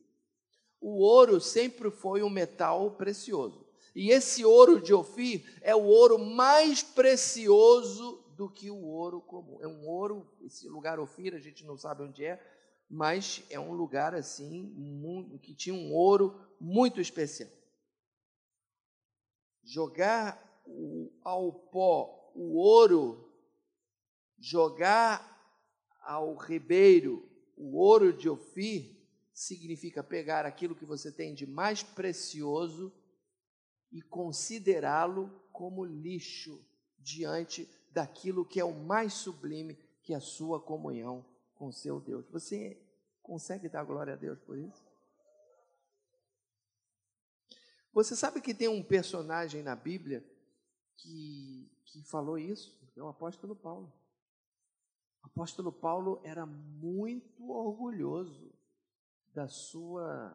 O 0.81 0.99
ouro 0.99 1.41
sempre 1.41 1.91
foi 1.91 2.23
um 2.23 2.29
metal 2.29 2.91
precioso. 2.93 3.67
E 3.95 4.11
esse 4.11 4.45
ouro 4.45 4.81
de 4.81 4.93
Ofir 4.93 5.43
é 5.63 5.75
o 5.75 5.85
ouro 5.85 6.19
mais 6.19 6.83
precioso 6.83 8.23
do 8.37 8.49
que 8.49 8.71
o 8.71 8.85
ouro 8.85 9.21
comum. 9.21 9.59
É 9.61 9.67
um 9.67 9.89
ouro, 9.89 10.25
esse 10.43 10.69
lugar 10.69 11.01
Ofir, 11.01 11.35
a 11.35 11.41
gente 11.41 11.65
não 11.65 11.77
sabe 11.77 12.03
onde 12.03 12.25
é, 12.25 12.41
mas 12.89 13.43
é 13.51 13.59
um 13.59 13.73
lugar 13.73 14.15
assim, 14.15 14.73
que 15.43 15.55
tinha 15.55 15.75
um 15.75 15.93
ouro 15.93 16.39
muito 16.61 17.01
especial. 17.01 17.51
Jogar 19.69 20.43
ao 21.23 21.53
pó 21.53 22.33
o 22.35 22.57
ouro, 22.57 23.31
jogar 24.39 25.37
ao 26.01 26.35
ribeiro 26.37 27.29
o 27.55 27.77
ouro 27.77 28.11
de 28.11 28.31
Ofir, 28.31 28.97
significa 29.31 30.03
pegar 30.03 30.47
aquilo 30.47 30.75
que 30.75 30.87
você 30.87 31.13
tem 31.13 31.35
de 31.35 31.47
mais 31.47 31.83
precioso 31.83 32.91
e 33.93 34.01
considerá-lo 34.01 35.29
como 35.53 35.85
lixo 35.85 36.65
diante 36.99 37.69
daquilo 37.93 38.47
que 38.47 38.59
é 38.59 38.65
o 38.65 38.73
mais 38.73 39.13
sublime, 39.13 39.79
que 40.03 40.15
é 40.15 40.17
a 40.17 40.21
sua 40.21 40.59
comunhão 40.59 41.23
com 41.55 41.71
seu 41.71 42.01
Deus. 42.01 42.27
Você 42.31 42.81
consegue 43.23 43.69
dar 43.69 43.85
glória 43.85 44.15
a 44.15 44.17
Deus 44.17 44.41
por 44.41 44.57
isso? 44.57 44.88
Você 47.99 48.15
sabe 48.15 48.41
que 48.41 48.55
tem 48.55 48.69
um 48.69 48.81
personagem 48.81 49.61
na 49.61 49.75
Bíblia 49.75 50.25
que, 50.99 51.69
que 51.85 52.01
falou 52.05 52.39
isso? 52.39 52.79
É 52.97 53.03
o 53.03 53.09
apóstolo 53.09 53.57
Paulo. 53.57 53.93
O 55.21 55.27
apóstolo 55.27 55.73
Paulo 55.73 56.21
era 56.23 56.47
muito 56.47 57.51
orgulhoso 57.51 58.55
da 59.35 59.49
sua 59.49 60.33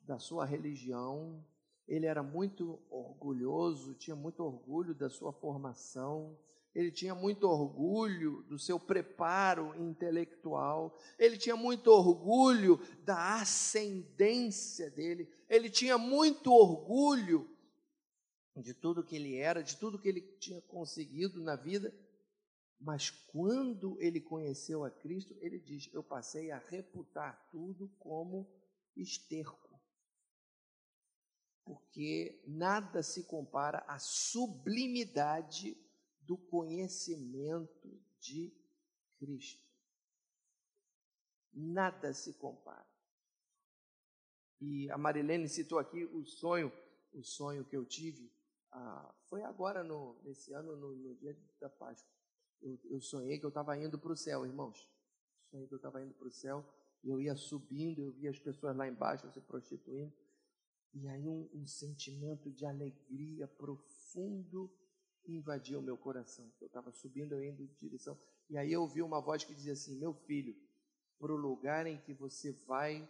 da 0.00 0.18
sua 0.18 0.44
religião, 0.44 1.40
ele 1.86 2.06
era 2.06 2.20
muito 2.20 2.80
orgulhoso, 2.90 3.94
tinha 3.94 4.16
muito 4.16 4.42
orgulho 4.42 4.96
da 4.96 5.08
sua 5.08 5.32
formação, 5.32 6.36
ele 6.74 6.90
tinha 6.90 7.14
muito 7.14 7.44
orgulho 7.46 8.42
do 8.44 8.58
seu 8.58 8.80
preparo 8.80 9.74
intelectual, 9.76 10.98
ele 11.18 11.36
tinha 11.36 11.56
muito 11.56 11.88
orgulho 11.88 12.80
da 13.04 13.40
ascendência 13.40 14.90
dele, 14.90 15.30
ele 15.48 15.68
tinha 15.68 15.98
muito 15.98 16.50
orgulho 16.50 17.48
de 18.56 18.72
tudo 18.72 19.04
que 19.04 19.16
ele 19.16 19.36
era, 19.36 19.62
de 19.62 19.76
tudo 19.76 19.98
que 19.98 20.08
ele 20.08 20.22
tinha 20.38 20.60
conseguido 20.62 21.42
na 21.42 21.56
vida. 21.56 21.94
Mas 22.80 23.10
quando 23.10 24.00
ele 24.00 24.20
conheceu 24.20 24.84
a 24.84 24.90
Cristo, 24.90 25.36
ele 25.40 25.58
diz: 25.58 25.88
Eu 25.92 26.02
passei 26.02 26.50
a 26.50 26.58
reputar 26.58 27.48
tudo 27.50 27.88
como 27.98 28.50
esterco. 28.96 29.80
Porque 31.64 32.42
nada 32.46 33.02
se 33.02 33.22
compara 33.22 33.84
à 33.86 33.98
sublimidade 33.98 35.76
do 36.22 36.36
conhecimento 36.36 38.00
de 38.20 38.52
Cristo. 39.18 39.62
Nada 41.52 42.12
se 42.12 42.32
compara. 42.34 42.86
E 44.60 44.90
a 44.90 44.96
Marilene 44.96 45.48
citou 45.48 45.78
aqui 45.78 46.04
o 46.04 46.24
sonho, 46.24 46.72
o 47.12 47.22
sonho 47.22 47.64
que 47.64 47.76
eu 47.76 47.84
tive, 47.84 48.32
ah, 48.72 49.14
foi 49.24 49.42
agora 49.42 49.84
no, 49.84 50.18
nesse 50.22 50.52
ano, 50.54 50.76
no, 50.76 50.94
no 50.94 51.14
dia 51.16 51.36
da 51.60 51.68
Páscoa. 51.68 52.10
Eu, 52.60 52.78
eu 52.84 53.00
sonhei 53.00 53.38
que 53.38 53.44
eu 53.44 53.48
estava 53.48 53.76
indo 53.76 53.98
para 53.98 54.12
o 54.12 54.16
céu, 54.16 54.46
irmãos. 54.46 54.88
Sonhei 55.50 55.66
que 55.66 55.74
eu 55.74 55.76
estava 55.76 56.02
indo 56.02 56.14
para 56.14 56.28
o 56.28 56.30
céu, 56.30 56.64
eu 57.04 57.20
ia 57.20 57.34
subindo, 57.36 58.00
eu 58.00 58.12
via 58.12 58.30
as 58.30 58.38
pessoas 58.38 58.74
lá 58.76 58.88
embaixo 58.88 59.30
se 59.30 59.40
prostituindo. 59.40 60.12
E 60.94 61.08
aí 61.08 61.28
um, 61.28 61.50
um 61.52 61.66
sentimento 61.66 62.50
de 62.50 62.64
alegria 62.64 63.46
profundo 63.46 64.72
invadiu 65.26 65.78
o 65.78 65.82
meu 65.82 65.96
coração. 65.96 66.50
Eu 66.60 66.66
estava 66.66 66.92
subindo, 66.92 67.34
eu 67.34 67.44
indo 67.44 67.62
em 67.62 67.76
direção. 67.80 68.18
E 68.48 68.56
aí 68.56 68.72
eu 68.72 68.82
ouvi 68.82 69.02
uma 69.02 69.20
voz 69.20 69.44
que 69.44 69.54
dizia 69.54 69.72
assim: 69.72 69.98
Meu 69.98 70.14
filho, 70.14 70.54
para 71.18 71.32
o 71.32 71.36
lugar 71.36 71.86
em 71.86 72.00
que 72.00 72.12
você 72.12 72.52
vai, 72.66 73.08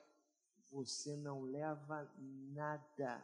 você 0.70 1.16
não 1.16 1.42
leva 1.42 2.10
nada 2.18 3.22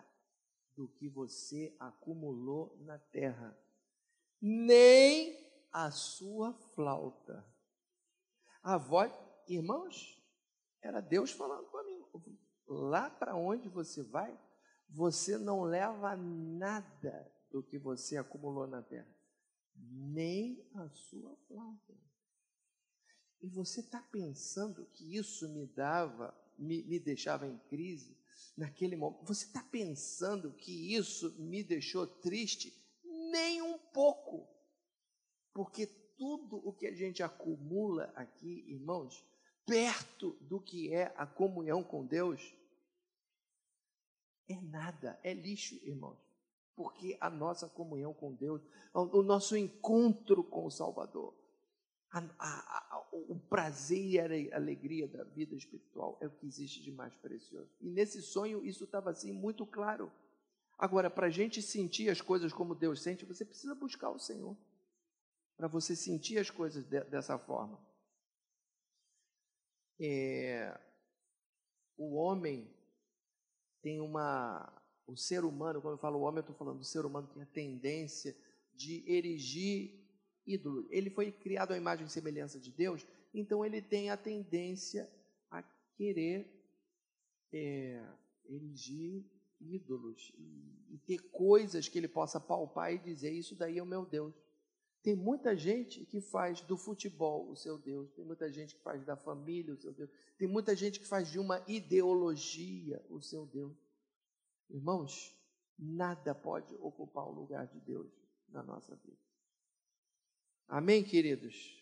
do 0.77 0.89
que 0.89 1.09
você 1.09 1.75
acumulou 1.79 2.77
na 2.81 2.99
terra, 2.99 3.59
nem 4.41 5.37
a 5.73 5.91
sua 5.91 6.53
flauta. 6.75 7.45
A 8.63 8.77
voz, 8.77 9.13
irmãos, 9.49 10.23
era 10.83 11.01
Deus 11.01 11.33
falando 11.33 11.69
mim. 11.85 12.39
Lá 12.67 13.11
para 13.11 13.35
onde 13.35 13.69
você 13.69 14.03
vai, 14.03 14.39
você 14.89 15.39
não 15.39 15.63
leva 15.63 16.17
nada 16.17 17.38
do 17.51 17.63
que 17.63 17.79
você 17.79 18.17
acumulou 18.17 18.67
na 18.67 18.83
terra, 18.83 19.09
nem 19.75 20.67
a 20.75 20.89
sua 20.91 21.37
flauta. 21.47 21.95
E 23.41 23.49
você 23.49 23.81
está 23.81 24.03
pensando 24.03 24.85
que 24.87 25.17
isso 25.17 25.49
me 25.49 25.67
dava, 25.67 26.35
me, 26.59 26.83
me 26.83 26.99
deixava 26.99 27.47
em 27.47 27.57
crise 27.69 28.17
naquele 28.57 28.97
momento? 28.97 29.25
Você 29.27 29.47
está 29.47 29.63
pensando 29.63 30.53
que 30.53 30.95
isso 30.95 31.35
me 31.39 31.63
deixou 31.63 32.07
triste? 32.07 32.75
Nem 33.05 33.63
um 33.63 33.79
pouco. 33.79 34.49
Porque 35.55 35.87
tudo 35.87 36.57
o 36.67 36.73
que 36.73 36.87
a 36.87 36.95
gente 36.95 37.23
acumula 37.23 38.13
aqui, 38.17 38.65
irmãos, 38.69 39.25
perto 39.65 40.33
do 40.41 40.61
que 40.61 40.93
é 40.93 41.15
a 41.17 41.27
comunhão 41.27 41.85
com 41.85 42.05
Deus, 42.05 42.55
é 44.49 44.61
nada, 44.61 45.19
é 45.23 45.33
lixo, 45.33 45.77
irmãos. 45.85 46.28
Porque 46.79 47.19
a 47.21 47.29
nossa 47.29 47.69
comunhão 47.69 48.15
com 48.15 48.33
Deus, 48.33 48.63
o 48.95 49.21
nosso 49.21 49.57
encontro 49.57 50.45
com 50.45 50.65
o 50.65 50.71
Salvador, 50.71 51.35
a, 52.09 52.21
a, 52.39 52.97
a, 52.97 53.09
o 53.13 53.37
prazer 53.51 54.31
e 54.31 54.53
a 54.53 54.57
alegria 54.57 55.09
da 55.09 55.25
vida 55.25 55.57
espiritual 55.57 56.17
é 56.23 56.29
o 56.29 56.31
que 56.31 56.47
existe 56.47 56.81
de 56.81 56.93
mais 56.93 57.13
precioso. 57.17 57.69
E 57.81 57.91
nesse 57.91 58.23
sonho 58.23 58.65
isso 58.65 58.85
estava 58.85 59.11
assim 59.11 59.33
muito 59.33 59.67
claro. 59.67 60.09
Agora, 60.79 61.11
para 61.11 61.27
a 61.27 61.31
gente 61.31 61.61
sentir 61.61 62.09
as 62.11 62.21
coisas 62.21 62.53
como 62.53 62.77
Deus 62.77 63.03
sente, 63.03 63.25
você 63.25 63.45
precisa 63.45 63.75
buscar 63.75 64.11
o 64.11 64.19
Senhor. 64.21 64.57
Para 65.57 65.67
você 65.67 65.97
sentir 65.97 66.39
as 66.39 66.49
coisas 66.49 66.85
de, 66.85 67.01
dessa 67.07 67.37
forma. 67.37 67.85
É, 70.01 70.79
o 71.97 72.15
homem 72.15 72.73
tem 73.83 74.01
uma. 74.01 74.73
O 75.09 75.17
ser 75.17 75.45
humano, 75.45 75.81
quando 75.81 75.95
eu 75.95 75.99
falo 75.99 76.21
homem, 76.21 76.39
eu 76.39 76.41
estou 76.43 76.55
falando 76.55 76.79
do 76.79 76.85
ser 76.85 77.05
humano, 77.07 77.27
tem 77.33 77.43
a 77.43 77.47
tendência 77.47 78.37
de 78.75 79.03
erigir 79.11 80.07
ídolos. 80.47 80.87
Ele 80.91 81.09
foi 81.09 81.33
criado 81.33 81.73
à 81.73 81.77
imagem 81.79 82.07
e 82.07 82.11
semelhança 82.11 82.61
de 82.61 82.71
Deus, 82.71 83.07
então 83.33 83.65
ele 83.65 83.81
tem 83.81 84.11
a 84.11 84.17
tendência 84.19 85.11
a 85.51 85.63
querer 85.97 86.47
é, 87.53 88.07
erigir 88.45 89.25
ídolos 89.59 90.31
e, 90.37 90.95
e 90.95 90.99
ter 90.99 91.19
coisas 91.31 91.89
que 91.89 91.99
ele 91.99 92.09
possa 92.09 92.39
palpar 92.39 92.93
e 92.93 92.99
dizer: 92.99 93.33
Isso 93.33 93.57
daí 93.57 93.79
é 93.79 93.83
o 93.83 93.87
meu 93.87 94.05
Deus. 94.05 94.35
Tem 95.03 95.17
muita 95.17 95.57
gente 95.57 96.05
que 96.05 96.21
faz 96.21 96.61
do 96.61 96.77
futebol 96.77 97.51
o 97.51 97.57
seu 97.57 97.79
Deus, 97.79 98.13
tem 98.13 98.25
muita 98.25 98.53
gente 98.53 98.75
que 98.75 98.83
faz 98.83 99.05
da 99.07 99.17
família 99.17 99.73
o 99.73 99.81
seu 99.81 99.93
Deus, 99.93 100.11
tem 100.37 100.47
muita 100.47 100.77
gente 100.77 101.01
que 101.01 101.07
faz 101.07 101.31
de 101.31 101.39
uma 101.39 101.65
ideologia 101.67 103.03
o 103.09 103.23
seu 103.23 103.47
Deus. 103.47 103.88
Irmãos, 104.69 105.35
nada 105.79 106.35
pode 106.35 106.75
ocupar 106.77 107.27
o 107.27 107.33
lugar 107.33 107.67
de 107.67 107.81
Deus 107.81 108.13
na 108.49 108.63
nossa 108.63 108.95
vida. 108.97 109.19
Amém, 110.67 111.03
queridos? 111.03 111.77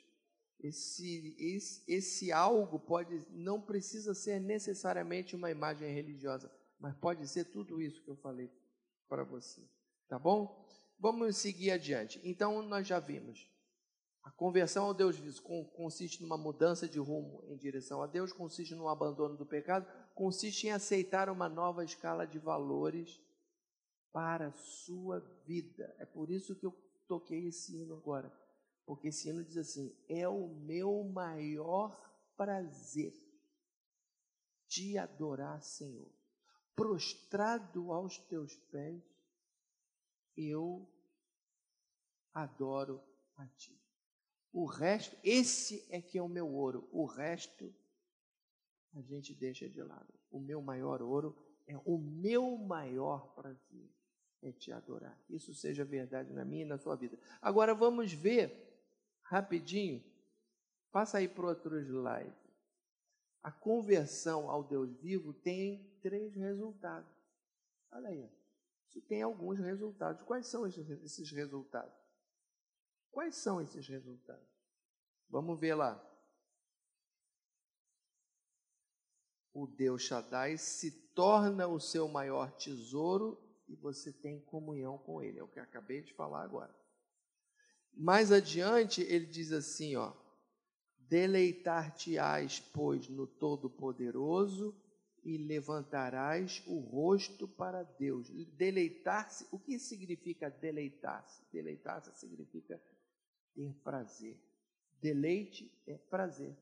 Esse, 0.61 1.37
esse, 1.39 1.85
esse 1.87 2.33
algo 2.33 2.79
pode 2.79 3.27
não 3.31 3.61
precisa 3.61 4.15
ser 4.15 4.41
necessariamente 4.41 5.37
uma 5.37 5.51
imagem 5.51 5.93
religiosa, 5.93 6.51
mas 6.79 6.97
pode 6.97 7.27
ser 7.29 7.47
tudo 7.47 7.81
isso 7.81 8.03
que 8.03 8.11
eu 8.11 8.17
falei 8.17 8.51
para 9.09 9.25
você. 9.25 9.63
Tá 10.09 10.19
bom? 10.19 10.65
Vamos 10.99 11.37
seguir 11.37 11.73
adiante. 11.73 12.21
Então, 12.25 12.63
nós 12.63 12.87
já 12.87 12.99
vimos. 12.99 13.51
A 14.23 14.31
conversão 14.33 14.87
ao 14.87 14.95
Deus 14.95 15.17
vivo 15.17 15.41
consiste 15.77 16.21
numa 16.23 16.37
mudança 16.37 16.89
de 16.89 16.99
rumo 16.99 17.45
em 17.47 17.57
direção 17.57 18.03
a 18.03 18.07
Deus, 18.07 18.33
consiste 18.33 18.75
no 18.75 18.89
abandono 18.89 19.37
do 19.37 19.47
pecado, 19.47 19.87
consiste 20.17 20.67
em 20.67 20.73
aceitar 20.73 21.29
uma 21.29 21.47
nova 21.47 21.85
escala 21.85 22.27
de 22.27 22.39
valores 22.39 23.21
para 24.11 24.49
a 24.49 24.53
sua 24.53 25.21
vida. 25.45 25.95
É 25.99 26.07
por 26.07 26.31
isso 26.31 26.57
que 26.57 26.65
eu 26.65 26.73
toquei 27.07 27.49
esse 27.49 27.77
hino 27.77 27.95
agora. 27.95 28.33
Porque 28.87 29.09
esse 29.09 29.29
hino 29.29 29.45
diz 29.45 29.59
assim: 29.59 29.95
é 30.09 30.27
o 30.27 30.49
meu 30.49 31.05
maior 31.05 31.95
prazer 32.35 33.13
te 34.67 34.97
adorar, 34.97 35.63
Senhor. 35.63 36.11
Prostrado 36.75 37.93
aos 37.93 38.17
teus 38.19 38.57
pés, 38.57 39.03
eu 40.35 40.91
adoro 42.33 43.03
a 43.37 43.47
ti. 43.49 43.79
O 44.51 44.65
resto, 44.65 45.15
esse 45.23 45.87
é 45.91 46.01
que 46.01 46.17
é 46.17 46.23
o 46.23 46.29
meu 46.29 46.49
ouro. 46.49 46.89
O 46.91 47.05
resto 47.05 47.75
a 48.97 49.03
gente 49.03 49.35
deixa 49.35 49.69
de 49.69 49.83
lado. 49.83 50.13
O 50.31 50.41
meu 50.41 50.63
maior 50.63 51.03
ouro 51.03 51.37
é 51.67 51.77
o 51.85 51.99
meu 51.99 52.57
maior 52.57 53.35
prazer 53.35 53.91
é 54.43 54.53
te 54.53 54.73
adorar. 54.73 55.19
Isso 55.29 55.55
seja 55.55 55.85
verdade 55.85 56.33
na 56.33 56.45
minha 56.45 56.63
e 56.63 56.69
na 56.69 56.79
sua 56.79 56.97
vida. 56.97 57.19
Agora 57.43 57.75
vamos 57.75 58.13
ver 58.13 58.65
rapidinho, 59.23 60.03
passa 60.91 61.19
aí 61.19 61.29
para 61.29 61.47
outro 61.47 61.79
slide. 61.81 62.35
A 63.43 63.51
conversão 63.53 64.51
ao 64.51 64.65
Deus 64.65 64.91
vivo 64.97 65.33
tem 65.33 65.99
três 66.01 66.35
resultados. 66.35 67.11
Olha 67.93 68.09
aí, 68.09 68.31
isso 68.89 69.01
tem 69.03 69.23
alguns 69.23 69.59
resultados. 69.59 70.23
Quais 70.23 70.47
são 70.47 70.67
esses 70.67 71.31
resultados? 71.31 71.95
Quais 73.11 73.37
são 73.37 73.61
esses 73.61 73.87
resultados? 73.87 74.49
Vamos 75.29 75.59
ver 75.59 75.75
lá. 75.75 76.03
O 79.59 79.67
Deus 79.67 80.03
Shaddai 80.03 80.59
se 80.59 80.91
torna 81.15 81.67
o 81.67 81.81
seu 81.81 82.07
maior 82.07 82.53
tesouro 82.59 83.41
e 83.67 83.75
você 83.75 84.13
tem 84.13 84.39
comunhão 84.39 84.99
com 84.99 85.23
ele. 85.23 85.39
É 85.39 85.43
o 85.43 85.49
que 85.49 85.59
acabei 85.59 86.03
de 86.03 86.13
falar 86.13 86.43
agora. 86.43 86.77
Mais 87.95 88.31
adiante, 88.31 89.01
ele 89.01 89.25
diz 89.25 89.53
assim, 89.53 89.97
ó: 89.97 90.13
Deleitar-te-ás, 91.09 92.61
pois, 92.75 93.09
no 93.09 93.27
Todo-Poderoso 93.27 94.79
e 95.25 95.39
levantarás 95.39 96.63
o 96.67 96.79
rosto 96.79 97.49
para 97.49 97.83
Deus. 97.83 98.29
Deleitar-se, 98.59 99.49
o 99.51 99.59
que 99.59 99.79
significa 99.79 100.51
deleitar-se? 100.51 101.43
Deleitar-se 101.51 102.15
significa 102.21 102.79
ter 103.55 103.73
prazer. 103.83 104.39
Deleite 105.01 105.73
é 105.87 105.97
prazer. 105.97 106.55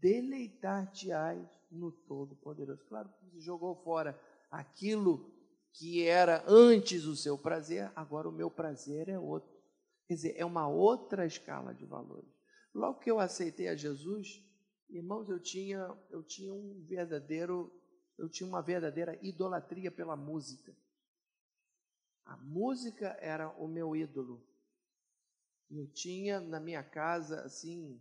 Deleitar-te-ás 0.00 1.48
no 1.70 1.90
Todo-Poderoso. 1.90 2.84
Claro 2.86 3.08
que 3.08 3.24
você 3.24 3.40
jogou 3.40 3.74
fora 3.82 4.18
aquilo 4.50 5.32
que 5.72 6.06
era 6.06 6.42
antes 6.48 7.04
o 7.04 7.14
seu 7.14 7.36
prazer, 7.36 7.92
agora 7.94 8.28
o 8.28 8.32
meu 8.32 8.50
prazer 8.50 9.08
é 9.08 9.18
outro. 9.18 9.54
Quer 10.06 10.14
dizer, 10.14 10.34
é 10.36 10.44
uma 10.44 10.68
outra 10.68 11.26
escala 11.26 11.74
de 11.74 11.84
valores. 11.84 12.30
Logo 12.74 13.00
que 13.00 13.10
eu 13.10 13.18
aceitei 13.18 13.68
a 13.68 13.76
Jesus, 13.76 14.42
irmãos, 14.88 15.28
eu 15.28 15.40
tinha, 15.40 15.78
eu 16.10 16.22
tinha 16.22 16.52
um 16.52 16.82
verdadeiro, 16.86 17.72
eu 18.16 18.28
tinha 18.28 18.48
uma 18.48 18.62
verdadeira 18.62 19.18
idolatria 19.22 19.90
pela 19.90 20.16
música. 20.16 20.74
A 22.24 22.36
música 22.38 23.16
era 23.20 23.50
o 23.50 23.68
meu 23.68 23.94
ídolo. 23.94 24.42
Eu 25.70 25.86
tinha 25.92 26.40
na 26.40 26.60
minha 26.60 26.82
casa, 26.82 27.42
assim, 27.42 28.00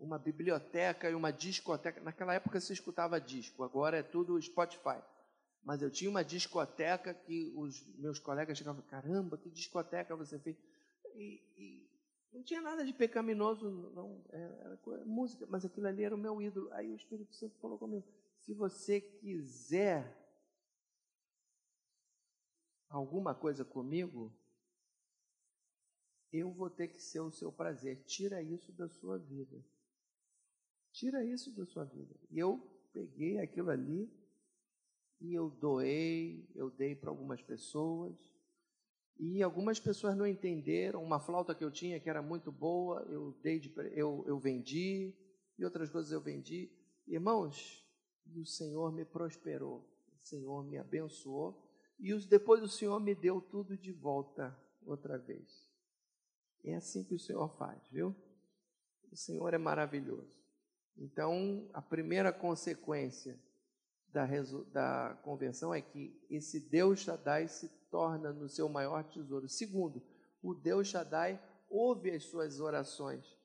uma 0.00 0.18
biblioteca 0.18 1.08
e 1.08 1.14
uma 1.14 1.30
discoteca. 1.30 2.00
Naquela 2.00 2.34
época 2.34 2.58
se 2.60 2.72
escutava 2.72 3.20
disco, 3.20 3.62
agora 3.62 3.98
é 3.98 4.02
tudo 4.02 4.40
Spotify. 4.40 5.00
Mas 5.62 5.82
eu 5.82 5.90
tinha 5.90 6.10
uma 6.10 6.24
discoteca 6.24 7.12
que 7.12 7.52
os 7.54 7.86
meus 7.98 8.18
colegas 8.18 8.56
chegavam, 8.56 8.82
caramba, 8.82 9.36
que 9.36 9.50
discoteca 9.50 10.16
você 10.16 10.38
fez? 10.38 10.56
E, 11.14 11.42
e 11.56 11.90
não 12.32 12.42
tinha 12.42 12.62
nada 12.62 12.84
de 12.84 12.92
pecaminoso, 12.92 13.70
não, 13.94 14.24
é, 14.30 14.40
era, 14.40 14.80
era 14.86 15.04
música, 15.04 15.46
mas 15.50 15.64
aquilo 15.64 15.86
ali 15.86 16.02
era 16.02 16.14
o 16.14 16.18
meu 16.18 16.40
ídolo. 16.40 16.72
Aí 16.72 16.90
o 16.90 16.96
Espírito 16.96 17.34
Santo 17.34 17.58
falou 17.58 17.78
comigo: 17.78 18.06
se 18.40 18.54
você 18.54 19.00
quiser 19.00 20.16
alguma 22.88 23.34
coisa 23.34 23.64
comigo, 23.64 24.32
eu 26.32 26.52
vou 26.52 26.70
ter 26.70 26.88
que 26.88 27.02
ser 27.02 27.20
o 27.20 27.30
seu 27.30 27.52
prazer. 27.52 28.02
Tira 28.04 28.40
isso 28.42 28.72
da 28.72 28.88
sua 28.88 29.18
vida. 29.18 29.62
Tira 30.92 31.24
isso 31.24 31.54
da 31.56 31.64
sua 31.66 31.84
vida. 31.84 32.14
E 32.30 32.38
eu 32.38 32.58
peguei 32.92 33.38
aquilo 33.38 33.70
ali 33.70 34.10
e 35.20 35.34
eu 35.34 35.50
doei, 35.50 36.48
eu 36.54 36.70
dei 36.70 36.94
para 36.94 37.10
algumas 37.10 37.42
pessoas. 37.42 38.16
E 39.18 39.42
algumas 39.42 39.78
pessoas 39.78 40.16
não 40.16 40.26
entenderam. 40.26 41.02
Uma 41.02 41.20
flauta 41.20 41.54
que 41.54 41.62
eu 41.62 41.70
tinha, 41.70 42.00
que 42.00 42.08
era 42.08 42.22
muito 42.22 42.50
boa, 42.50 43.02
eu, 43.10 43.32
dei 43.42 43.58
de, 43.60 43.72
eu, 43.92 44.24
eu 44.26 44.38
vendi, 44.38 45.14
e 45.58 45.64
outras 45.64 45.90
coisas 45.90 46.10
eu 46.10 46.20
vendi. 46.20 46.72
Irmãos, 47.06 47.86
e 48.26 48.40
o 48.40 48.46
Senhor 48.46 48.90
me 48.92 49.04
prosperou, 49.04 49.86
o 50.14 50.26
Senhor 50.26 50.64
me 50.64 50.78
abençoou, 50.78 51.70
e 51.98 52.14
os, 52.14 52.24
depois 52.24 52.62
o 52.62 52.68
Senhor 52.68 52.98
me 52.98 53.14
deu 53.14 53.42
tudo 53.42 53.76
de 53.76 53.92
volta 53.92 54.58
outra 54.86 55.18
vez. 55.18 55.68
É 56.64 56.74
assim 56.74 57.04
que 57.04 57.14
o 57.14 57.18
Senhor 57.18 57.48
faz, 57.58 57.78
viu? 57.90 58.14
O 59.12 59.16
Senhor 59.16 59.52
é 59.52 59.58
maravilhoso. 59.58 60.39
Então, 60.96 61.68
a 61.72 61.80
primeira 61.80 62.32
consequência 62.32 63.38
da, 64.12 64.26
da 64.72 65.18
conversão 65.22 65.72
é 65.72 65.80
que 65.80 66.18
esse 66.28 66.60
Deus 66.68 67.00
Shaddai 67.00 67.48
se 67.48 67.68
torna 67.90 68.32
no 68.32 68.48
seu 68.48 68.68
maior 68.68 69.04
tesouro. 69.04 69.48
Segundo, 69.48 70.02
o 70.42 70.54
Deus 70.54 70.88
Shaddai 70.88 71.40
ouve 71.68 72.10
as 72.10 72.24
suas 72.24 72.60
orações. 72.60 73.38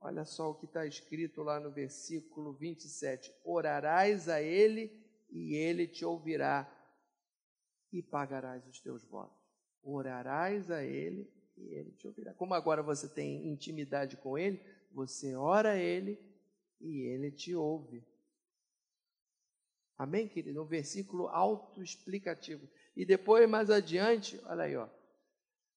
Olha 0.00 0.24
só 0.24 0.50
o 0.50 0.54
que 0.54 0.66
está 0.66 0.86
escrito 0.86 1.42
lá 1.42 1.60
no 1.60 1.70
versículo 1.70 2.52
27. 2.54 3.32
Orarás 3.44 4.28
a 4.28 4.40
ele 4.40 4.90
e 5.30 5.54
ele 5.54 5.86
te 5.86 6.04
ouvirá 6.04 6.70
e 7.92 8.02
pagarás 8.02 8.66
os 8.66 8.80
teus 8.80 9.04
votos. 9.04 9.40
Orarás 9.82 10.70
a 10.70 10.82
ele 10.82 11.30
e 11.56 11.74
ele 11.74 11.92
te 11.92 12.06
ouvirá. 12.06 12.34
Como 12.34 12.54
agora 12.54 12.82
você 12.82 13.08
tem 13.08 13.48
intimidade 13.48 14.16
com 14.16 14.36
ele, 14.36 14.60
você 14.92 15.34
ora 15.36 15.72
a 15.72 15.78
ele 15.78 16.18
e 16.82 17.06
ele 17.08 17.30
te 17.30 17.54
ouve. 17.54 18.04
Amém, 19.96 20.28
querido? 20.28 20.62
Um 20.62 20.66
versículo 20.66 21.28
autoexplicativo. 21.28 22.68
E 22.96 23.06
depois, 23.06 23.48
mais 23.48 23.70
adiante, 23.70 24.40
olha 24.44 24.64
aí, 24.64 24.76
ó. 24.76 24.88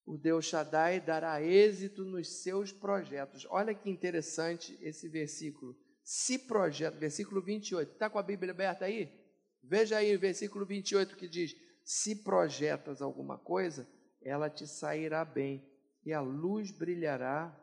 O 0.06 0.18
Deus 0.18 0.46
Shaddai 0.46 1.00
dará 1.00 1.42
êxito 1.42 2.04
nos 2.04 2.42
seus 2.42 2.72
projetos. 2.72 3.46
Olha 3.50 3.74
que 3.74 3.90
interessante 3.90 4.78
esse 4.82 5.08
versículo. 5.08 5.76
Se 6.04 6.38
projeta, 6.40 6.98
versículo 6.98 7.42
28. 7.42 7.94
Está 7.94 8.10
com 8.10 8.20
a 8.20 8.24
Bíblia 8.24 8.52
aberta 8.52 8.86
aí? 8.86 9.12
Veja 9.64 9.98
aí 9.98 10.16
o 10.16 10.20
versículo 10.20 10.66
28 10.66 11.16
que 11.16 11.28
diz: 11.28 11.56
Se 11.84 12.24
projetas 12.24 13.02
alguma 13.02 13.38
coisa, 13.38 13.88
ela 14.22 14.50
te 14.50 14.68
sairá 14.68 15.26
bem, 15.26 15.68
e 16.04 16.14
a 16.14 16.22
luz 16.22 16.72
brilhará 16.72 17.56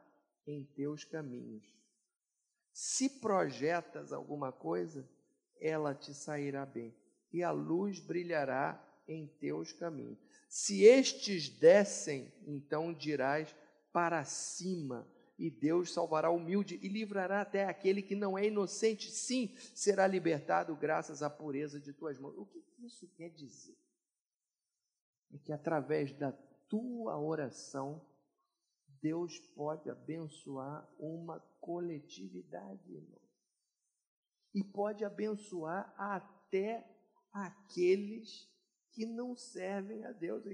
em 0.47 0.65
teus 0.75 1.05
caminhos. 1.05 1.65
Se 2.73 3.21
projetas 3.21 4.13
alguma 4.13 4.51
coisa, 4.51 5.09
ela 5.61 5.95
te 5.95 6.15
sairá 6.15 6.65
bem, 6.65 6.95
e 7.33 7.43
a 7.43 7.51
luz 7.51 8.01
brilhará 8.01 8.83
em 9.07 9.27
teus 9.27 9.73
caminhos. 9.73 10.19
Se 10.49 10.83
estes 10.83 11.49
descem, 11.49 12.33
então 12.47 12.93
dirás 12.93 13.55
para 13.93 14.25
cima, 14.25 15.07
e 15.39 15.51
Deus 15.51 15.93
salvará 15.93 16.31
o 16.31 16.37
humilde 16.37 16.79
e 16.83 16.89
livrará 16.89 17.41
até 17.41 17.65
aquele 17.65 18.01
que 18.01 18.15
não 18.15 18.39
é 18.39 18.47
inocente. 18.47 19.11
Sim, 19.11 19.55
será 19.75 20.07
libertado 20.07 20.75
graças 20.77 21.23
à 21.23 21.29
pureza 21.29 21.81
de 21.81 21.93
tuas 21.93 22.19
mãos. 22.19 22.37
O 22.37 22.47
que 22.47 22.63
isso 22.87 23.09
quer 23.17 23.31
dizer? 23.31 23.77
É 25.33 25.39
que 25.39 25.53
através 25.53 26.13
da 26.13 26.33
tua 26.69 27.19
oração, 27.19 28.07
Deus 29.01 29.39
pode 29.57 29.91
abençoar 29.91 30.89
uma 30.99 31.41
coletividade, 31.63 32.93
irmão 32.93 33.23
e 34.55 34.63
pode 34.63 35.05
abençoar 35.05 35.93
até 35.97 36.87
aqueles 37.33 38.51
que 38.91 39.07
não 39.07 39.35
servem 39.35 40.05
a 40.05 40.13
Deus. 40.13 40.45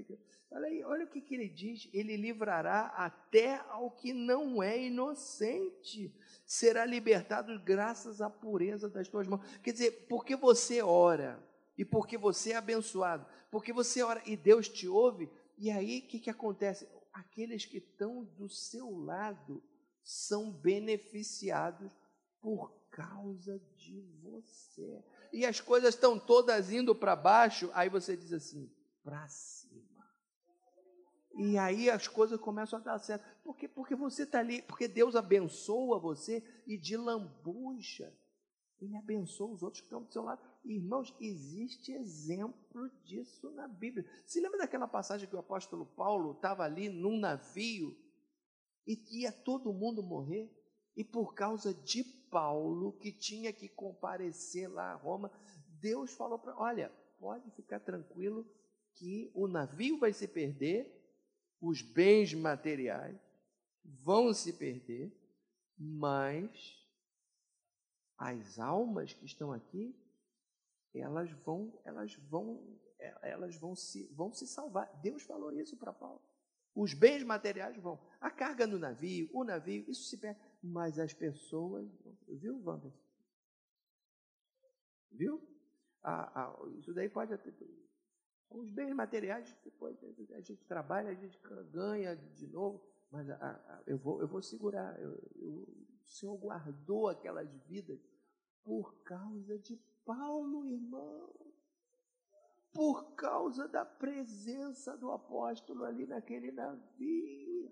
Olha 0.49 0.67
aí, 0.67 0.83
olha 0.83 1.03
o 1.03 1.09
que, 1.09 1.19
que 1.19 1.35
ele 1.35 1.49
diz: 1.49 1.89
ele 1.93 2.15
livrará 2.15 2.87
até 2.95 3.55
ao 3.69 3.91
que 3.91 4.13
não 4.13 4.63
é 4.63 4.81
inocente, 4.81 6.15
será 6.45 6.85
libertado 6.85 7.59
graças 7.59 8.21
à 8.21 8.29
pureza 8.29 8.89
das 8.89 9.09
tuas 9.09 9.27
mãos. 9.27 9.45
Quer 9.61 9.73
dizer, 9.73 10.07
porque 10.07 10.35
você 10.35 10.81
ora 10.81 11.43
e 11.77 11.83
porque 11.83 12.17
você 12.17 12.53
é 12.53 12.55
abençoado, 12.55 13.25
porque 13.51 13.73
você 13.73 14.01
ora 14.01 14.21
e 14.25 14.37
Deus 14.37 14.69
te 14.69 14.87
ouve, 14.87 15.29
e 15.57 15.69
aí 15.69 15.99
o 15.99 16.07
que, 16.07 16.19
que 16.19 16.29
acontece? 16.29 16.87
Aqueles 17.11 17.65
que 17.65 17.79
estão 17.79 18.23
do 18.23 18.47
seu 18.47 18.89
lado 18.97 19.61
são 20.09 20.51
beneficiados 20.51 21.95
por 22.41 22.73
causa 22.89 23.59
de 23.77 24.01
você. 24.23 25.03
E 25.31 25.45
as 25.45 25.61
coisas 25.61 25.93
estão 25.93 26.17
todas 26.17 26.71
indo 26.71 26.95
para 26.95 27.15
baixo, 27.15 27.69
aí 27.75 27.89
você 27.89 28.17
diz 28.17 28.33
assim: 28.33 28.73
para 29.03 29.27
cima. 29.27 30.03
E 31.37 31.59
aí 31.59 31.91
as 31.91 32.07
coisas 32.07 32.39
começam 32.39 32.79
a 32.79 32.81
dar 32.81 32.97
certo. 32.97 33.23
Porque, 33.43 33.67
porque 33.67 33.95
você 33.95 34.23
está 34.23 34.39
ali, 34.39 34.63
porque 34.63 34.87
Deus 34.87 35.15
abençoa 35.15 35.99
você 35.99 36.43
e 36.65 36.75
de 36.75 36.97
lambuja. 36.97 38.11
Ele 38.81 38.97
abençoa 38.97 39.53
os 39.53 39.61
outros 39.61 39.81
que 39.81 39.85
estão 39.85 40.01
do 40.01 40.11
seu 40.11 40.23
lado. 40.23 40.41
Irmãos, 40.65 41.15
existe 41.19 41.91
exemplo 41.91 42.89
disso 43.03 43.51
na 43.51 43.67
Bíblia. 43.67 44.09
Se 44.25 44.39
lembra 44.39 44.57
daquela 44.57 44.87
passagem 44.87 45.29
que 45.29 45.35
o 45.35 45.39
apóstolo 45.39 45.85
Paulo 45.85 46.31
estava 46.31 46.63
ali 46.63 46.89
num 46.89 47.19
navio 47.19 47.95
e 48.89 49.21
ia 49.21 49.31
todo 49.31 49.71
mundo 49.71 50.01
morrer? 50.01 50.51
E 50.97 51.03
por 51.03 51.35
causa 51.35 51.71
de 51.75 52.03
Paulo, 52.03 52.93
que 52.93 53.11
tinha 53.11 53.53
que 53.53 53.69
comparecer 53.69 54.67
lá 54.67 54.93
a 54.93 54.95
Roma, 54.95 55.31
Deus 55.79 56.11
falou 56.13 56.39
para: 56.39 56.57
olha, 56.59 56.91
pode 57.19 57.51
ficar 57.51 57.79
tranquilo 57.79 58.47
que 58.95 59.31
o 59.35 59.47
navio 59.47 59.99
vai 59.99 60.11
se 60.11 60.27
perder, 60.27 60.91
os 61.61 61.83
bens 61.83 62.33
materiais 62.33 63.15
vão 63.83 64.33
se 64.33 64.53
perder, 64.53 65.13
mas 65.77 66.75
as 68.17 68.57
almas 68.57 69.13
que 69.13 69.25
estão 69.25 69.51
aqui, 69.51 69.95
elas 70.95 71.29
vão, 71.45 71.79
elas 71.85 72.15
vão, 72.15 72.79
elas 73.21 73.55
vão 73.55 73.75
se, 73.75 74.07
vão 74.07 74.33
se 74.33 74.47
salvar. 74.47 74.91
Deus 74.99 75.21
falou 75.21 75.51
isso 75.51 75.77
para 75.77 75.93
Paulo. 75.93 76.21
Os 76.79 76.93
bens 76.93 77.25
materiais 77.25 77.75
vão. 77.75 77.99
A 78.21 78.31
carga 78.31 78.65
no 78.65 78.79
navio, 78.79 79.29
o 79.33 79.43
navio, 79.43 79.83
isso 79.89 80.03
se 80.03 80.17
perde. 80.17 80.39
Mas 80.63 80.97
as 80.97 81.13
pessoas. 81.13 81.85
Viu, 82.25 82.57
Wander? 82.63 82.93
Viu? 85.11 85.41
Ah, 86.01 86.31
ah, 86.33 86.69
isso 86.77 86.93
daí 86.93 87.09
pode. 87.09 87.37
Os 88.49 88.69
bens 88.71 88.93
materiais, 88.93 89.53
depois 89.61 89.97
a 90.31 90.39
gente 90.39 90.63
trabalha, 90.65 91.09
a 91.09 91.13
gente 91.13 91.37
ganha 91.69 92.15
de 92.15 92.47
novo, 92.47 92.81
mas 93.11 93.27
eu, 93.85 93.97
vou, 93.97 94.21
eu 94.21 94.27
vou 94.29 94.41
segurar. 94.41 94.97
Eu, 95.01 95.11
eu, 95.35 95.51
o 96.01 96.07
Senhor 96.07 96.37
guardou 96.37 97.09
aquelas 97.09 97.51
vidas 97.65 97.99
por 98.63 98.95
causa 99.03 99.59
de 99.59 99.75
Paulo, 100.05 100.65
irmão 100.65 101.48
por 102.73 103.15
causa 103.15 103.67
da 103.67 103.83
presença 103.85 104.95
do 104.97 105.11
apóstolo 105.11 105.83
ali 105.83 106.05
naquele 106.05 106.51
navio, 106.51 107.71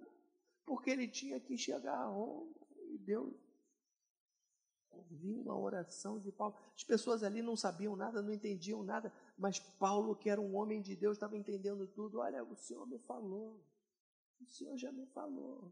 porque 0.65 0.89
ele 0.89 1.07
tinha 1.07 1.39
que 1.39 1.57
chegar 1.57 1.97
a 1.97 2.05
Roma 2.05 2.53
e 2.89 2.97
Deus 2.97 3.33
ouviu 4.97 5.39
uma 5.41 5.57
oração 5.57 6.19
de 6.19 6.31
Paulo. 6.31 6.55
As 6.75 6.83
pessoas 6.83 7.23
ali 7.23 7.41
não 7.41 7.55
sabiam 7.55 7.95
nada, 7.95 8.21
não 8.21 8.33
entendiam 8.33 8.83
nada, 8.83 9.13
mas 9.37 9.59
Paulo, 9.59 10.15
que 10.15 10.29
era 10.29 10.41
um 10.41 10.55
homem 10.55 10.81
de 10.81 10.95
Deus, 10.95 11.17
estava 11.17 11.37
entendendo 11.37 11.87
tudo. 11.87 12.19
Olha, 12.19 12.43
o 12.43 12.55
Senhor 12.55 12.85
me 12.87 12.97
falou, 12.99 13.63
o 14.41 14.45
Senhor 14.45 14.75
já 14.77 14.91
me 14.91 15.05
falou 15.07 15.71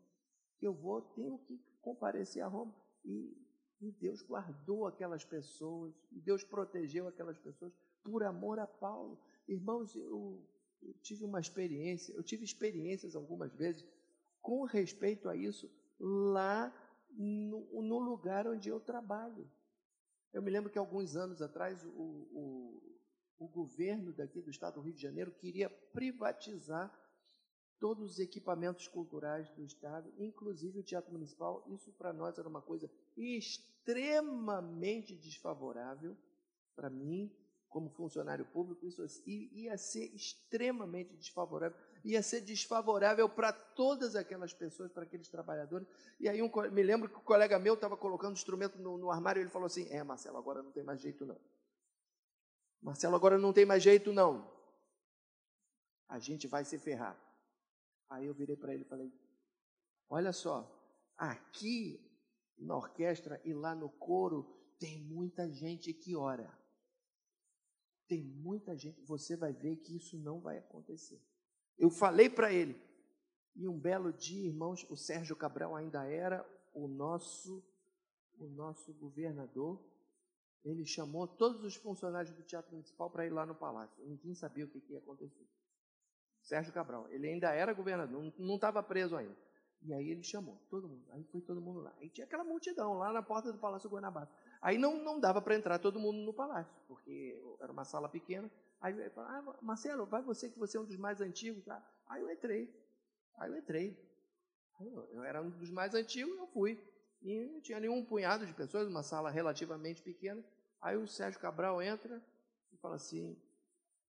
que 0.58 0.66
eu 0.66 0.74
vou, 0.74 1.02
tenho 1.02 1.38
que 1.40 1.60
comparecer 1.82 2.44
a 2.44 2.48
Roma. 2.48 2.74
E, 3.04 3.36
e 3.82 3.92
Deus 3.92 4.22
guardou 4.22 4.88
aquelas 4.88 5.26
pessoas, 5.26 5.94
Deus 6.12 6.44
protegeu 6.44 7.08
aquelas 7.08 7.38
pessoas 7.38 7.74
por 8.06 8.24
amor 8.24 8.60
a 8.60 8.68
Paulo. 8.68 9.20
Irmãos, 9.48 9.96
eu, 9.96 10.48
eu 10.82 10.94
tive 11.02 11.26
uma 11.26 11.40
experiência, 11.40 12.14
eu 12.14 12.24
tive 12.24 12.46
experiências 12.46 13.16
algumas 13.16 13.54
vezes 13.56 13.84
com 14.42 14.64
respeito 14.64 15.28
a 15.28 15.36
isso 15.36 15.70
lá 16.00 16.72
no, 17.10 17.82
no, 17.82 17.98
lugar 17.98 18.48
onde 18.48 18.70
eu 18.70 18.80
trabalho. 18.80 19.50
Eu 20.32 20.44
me 20.44 20.52
lembro 20.52 20.72
que 20.72 20.78
alguns 20.78 21.16
anos 21.16 21.42
atrás 21.42 21.84
o, 21.84 21.90
o, 21.90 23.00
o, 23.40 23.48
governo 23.48 24.14
daqui 24.14 24.40
do 24.42 24.52
estado 24.52 24.76
do 24.76 24.82
Rio 24.82 24.94
de 24.94 25.02
Janeiro 25.02 25.32
queria 25.32 25.70
privatizar 25.70 26.94
todos 27.80 28.12
os 28.12 28.20
equipamentos 28.20 28.88
culturais 28.88 29.50
do 29.52 29.64
estado, 29.64 30.14
inclusive 30.18 30.80
o 30.80 30.84
Teatro 30.84 31.12
Municipal. 31.12 31.66
Isso 31.68 31.92
para 31.94 32.14
nós 32.14 32.38
era 32.38 32.48
uma 32.48 32.62
coisa 32.62 32.92
extremamente 33.18 35.16
desfavorável 35.16 36.16
para 36.76 36.90
mim, 36.90 37.32
como 37.70 37.90
funcionário 37.90 38.46
público, 38.46 38.86
isso 38.86 39.06
ia 39.26 39.78
ser 39.78 40.06
extremamente 40.16 41.16
desfavorável, 41.16 41.78
ia 42.04 42.24
ser 42.24 42.42
desfavorável 42.42 43.28
para 43.28 43.52
todas 43.52 44.16
aquelas 44.16 44.54
pessoas, 44.54 44.92
para 44.92 45.04
aqueles 45.04 45.28
trabalhadores. 45.28 45.88
E 46.20 46.30
aí 46.30 46.42
um, 46.42 46.50
me 46.72 46.84
lembro 46.84 47.10
que 47.10 47.18
o 47.18 47.22
colega 47.22 47.60
meu 47.60 47.74
estava 47.74 47.98
colocando 47.98 48.32
o 48.32 48.38
instrumento 48.38 48.78
no, 48.78 48.98
no 48.98 49.12
armário 49.12 49.40
e 49.40 49.44
ele 49.44 49.50
falou 49.50 49.66
assim: 49.66 49.88
É, 49.90 50.04
Marcelo, 50.04 50.38
agora 50.38 50.64
não 50.64 50.72
tem 50.72 50.84
mais 50.84 51.02
jeito 51.02 51.26
não. 51.26 51.38
Marcelo, 52.82 53.16
agora 53.16 53.38
não 53.38 53.52
tem 53.52 53.66
mais 53.66 53.84
jeito 53.84 54.14
não. 54.14 54.50
A 56.08 56.20
gente 56.20 56.48
vai 56.48 56.64
se 56.64 56.78
ferrar. 56.78 57.20
Aí 58.10 58.26
eu 58.26 58.34
virei 58.34 58.56
para 58.56 58.74
ele 58.74 58.84
e 58.84 58.88
falei: 58.88 59.12
Olha 60.10 60.32
só, 60.32 60.72
aqui 61.18 62.00
na 62.58 62.76
orquestra 62.78 63.42
e 63.44 63.54
lá 63.54 63.76
no 63.76 63.90
coro 63.90 64.44
tem 64.80 65.00
muita 65.00 65.52
gente 65.52 65.94
que 65.94 66.16
ora. 66.16 66.65
Tem 68.08 68.24
muita 68.24 68.78
gente, 68.78 69.02
você 69.02 69.36
vai 69.36 69.54
ver 69.54 69.78
que 69.78 69.96
isso 69.96 70.18
não 70.18 70.40
vai 70.40 70.58
acontecer. 70.58 71.22
Eu 71.78 71.90
falei 71.90 72.30
para 72.30 72.54
ele, 72.54 72.80
e 73.56 73.68
um 73.68 73.80
belo 73.80 74.12
dia, 74.14 74.48
irmãos, 74.48 74.86
o 74.90 74.96
Sérgio 74.96 75.36
Cabral 75.36 75.76
ainda 75.76 76.04
era 76.06 76.46
o 76.74 76.88
nosso 76.88 77.64
o 78.38 78.48
nosso 78.48 78.94
governador. 78.94 79.82
Ele 80.64 80.86
chamou 80.86 81.28
todos 81.28 81.64
os 81.64 81.76
funcionários 81.76 82.36
do 82.36 82.44
Teatro 82.44 82.72
Municipal 82.72 83.10
para 83.10 83.26
ir 83.26 83.30
lá 83.30 83.46
no 83.46 83.56
palácio. 83.56 84.04
Ninguém 84.06 84.34
sabia 84.34 84.66
o 84.66 84.68
que, 84.68 84.82
que 84.82 84.94
ia 84.94 85.00
acontecer. 85.00 85.48
Sérgio 86.42 86.74
Cabral, 86.74 87.08
ele 87.12 87.28
ainda 87.28 87.52
era 87.54 87.74
governador, 87.74 88.34
não 88.38 88.56
estava 88.56 88.84
preso 88.84 89.16
ainda. 89.16 89.36
E 89.82 89.94
aí 89.94 90.10
ele 90.10 90.24
chamou 90.24 90.58
todo 90.70 90.88
mundo. 90.88 91.06
Aí 91.12 91.24
foi 91.26 91.42
todo 91.42 91.62
mundo 91.62 91.80
lá. 91.82 91.94
Aí 92.00 92.10
tinha 92.10 92.26
aquela 92.26 92.44
multidão 92.44 92.94
lá 92.94 93.14
na 93.14 93.22
porta 93.22 93.52
do 93.52 93.60
Palácio 93.60 93.90
Guanabara. 93.90 94.30
Aí 94.62 94.78
não, 94.78 94.98
não 95.04 95.20
dava 95.20 95.42
para 95.42 95.56
entrar 95.56 95.80
todo 95.80 96.00
mundo 96.00 96.20
no 96.20 96.34
palácio, 96.34 96.74
porque 96.88 97.40
era 97.60 97.72
uma 97.72 97.86
sala 97.86 98.10
pequena. 98.10 98.50
Aí 98.82 98.94
ele 98.94 99.10
falou, 99.10 99.30
ah, 99.30 99.58
Marcelo, 99.62 100.06
vai 100.06 100.22
você 100.22 100.50
que 100.50 100.60
você 100.60 100.78
é 100.78 100.80
um 100.80 100.86
dos 100.86 100.98
mais 100.98 101.22
antigos. 101.22 101.64
Tá? 101.64 101.84
Aí 102.08 102.22
eu 102.22 102.32
entrei. 102.32 102.74
Aí 103.38 103.50
eu 103.50 103.58
entrei. 103.58 103.98
Eu 105.12 105.24
era 105.24 105.42
um 105.42 105.50
dos 105.50 105.70
mais 105.70 105.94
antigos, 105.94 106.38
eu 106.38 106.48
fui. 106.48 106.80
E 107.22 107.46
não 107.46 107.62
tinha 107.62 107.80
nenhum 107.80 108.04
punhado 108.04 108.46
de 108.46 108.54
pessoas, 108.54 108.88
uma 108.88 109.04
sala 109.04 109.30
relativamente 109.30 110.02
pequena. 110.02 110.44
Aí 110.82 110.98
o 110.98 111.08
Sérgio 111.08 111.40
Cabral 111.40 111.82
entra 111.82 112.22
e 112.72 112.78
fala 112.78 112.96
assim, 112.96 113.36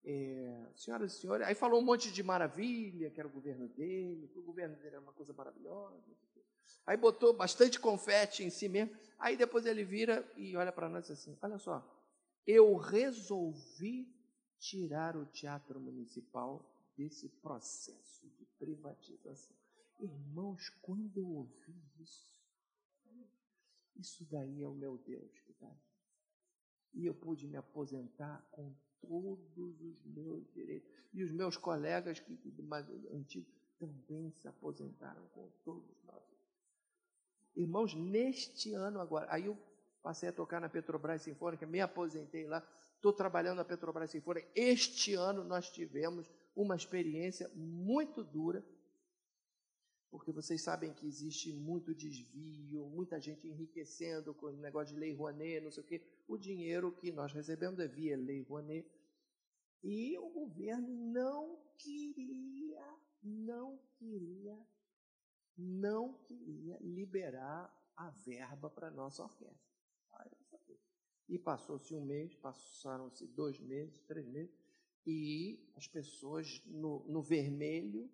é, 0.04 0.66
senhoras 0.74 1.14
e 1.14 1.20
senhores, 1.20 1.46
aí 1.46 1.54
falou 1.54 1.80
um 1.80 1.84
monte 1.84 2.12
de 2.12 2.22
maravilha, 2.22 3.10
que 3.10 3.18
era 3.18 3.28
o 3.28 3.32
governo 3.32 3.68
dele, 3.68 4.28
que 4.28 4.38
o 4.38 4.42
governo 4.42 4.76
dele 4.76 4.96
era 4.96 5.00
uma 5.00 5.12
coisa 5.12 5.32
maravilhosa. 5.32 6.04
Aí 6.86 6.96
botou 6.96 7.36
bastante 7.36 7.80
confete 7.80 8.44
em 8.44 8.50
si 8.50 8.68
mesmo. 8.68 8.96
Aí 9.18 9.36
depois 9.36 9.66
ele 9.66 9.84
vira 9.84 10.30
e 10.36 10.56
olha 10.56 10.72
para 10.72 10.88
nós 10.88 11.10
assim: 11.10 11.36
olha 11.42 11.58
só, 11.58 11.84
eu 12.46 12.76
resolvi 12.76 14.08
tirar 14.58 15.16
o 15.16 15.26
teatro 15.26 15.80
municipal 15.80 16.64
desse 16.96 17.28
processo 17.28 18.28
de 18.30 18.44
privatização. 18.58 19.56
Irmãos, 19.98 20.68
quando 20.82 21.18
eu 21.18 21.28
ouvi 21.28 21.82
isso, 21.98 22.36
isso 23.96 24.24
daí 24.30 24.62
é 24.62 24.68
o 24.68 24.74
meu 24.74 24.98
Deus 24.98 25.40
que 25.40 25.52
está 25.52 25.70
E 26.92 27.06
eu 27.06 27.14
pude 27.14 27.46
me 27.46 27.56
aposentar 27.56 28.46
com 28.52 28.74
todos 29.00 29.80
os 29.80 30.04
meus 30.04 30.46
direitos. 30.52 30.90
E 31.12 31.24
os 31.24 31.32
meus 31.32 31.56
colegas 31.56 32.20
que 32.20 32.62
mais 32.62 32.86
antigos 33.10 33.54
também 33.78 34.30
se 34.32 34.48
aposentaram 34.48 35.26
com 35.28 35.50
todos 35.64 35.88
os 35.90 36.04
nossos 36.04 36.35
Irmãos, 37.56 37.94
neste 37.94 38.74
ano 38.74 39.00
agora, 39.00 39.26
aí 39.30 39.46
eu 39.46 39.56
passei 40.02 40.28
a 40.28 40.32
tocar 40.32 40.60
na 40.60 40.68
Petrobras 40.68 41.22
Sinfônica, 41.22 41.66
me 41.66 41.80
aposentei 41.80 42.46
lá, 42.46 42.62
estou 42.94 43.12
trabalhando 43.12 43.56
na 43.56 43.64
Petrobras 43.64 44.10
Sinfônica. 44.10 44.46
Este 44.54 45.14
ano 45.14 45.42
nós 45.42 45.70
tivemos 45.70 46.30
uma 46.54 46.76
experiência 46.76 47.50
muito 47.54 48.22
dura, 48.22 48.64
porque 50.10 50.30
vocês 50.30 50.62
sabem 50.62 50.92
que 50.92 51.06
existe 51.06 51.52
muito 51.52 51.94
desvio, 51.94 52.86
muita 52.86 53.20
gente 53.20 53.48
enriquecendo 53.48 54.32
com 54.34 54.46
o 54.46 54.52
negócio 54.52 54.94
de 54.94 55.00
lei 55.00 55.14
Rouanet, 55.14 55.60
não 55.60 55.70
sei 55.70 55.82
o 55.82 55.86
quê. 55.86 56.02
O 56.28 56.38
dinheiro 56.38 56.92
que 56.92 57.10
nós 57.10 57.32
recebemos 57.32 57.80
é 57.80 57.88
via 57.88 58.16
lei 58.16 58.42
Rouanet. 58.42 58.86
E 59.82 60.16
o 60.18 60.28
governo 60.30 60.88
não 60.88 61.58
queria, 61.78 62.96
não 63.22 63.78
queria, 63.98 64.56
não 65.56 66.14
queria 66.24 66.78
liberar 66.80 67.72
a 67.96 68.10
verba 68.10 68.68
para 68.68 68.88
a 68.88 68.90
nossa 68.90 69.22
orquestra. 69.22 69.66
E 71.28 71.38
passou-se 71.38 71.92
um 71.94 72.04
mês, 72.04 72.34
passaram-se 72.36 73.26
dois 73.26 73.58
meses, 73.58 74.00
três 74.02 74.26
meses, 74.28 74.54
e 75.04 75.72
as 75.76 75.88
pessoas 75.88 76.62
no, 76.66 77.04
no 77.08 77.22
vermelho, 77.22 78.08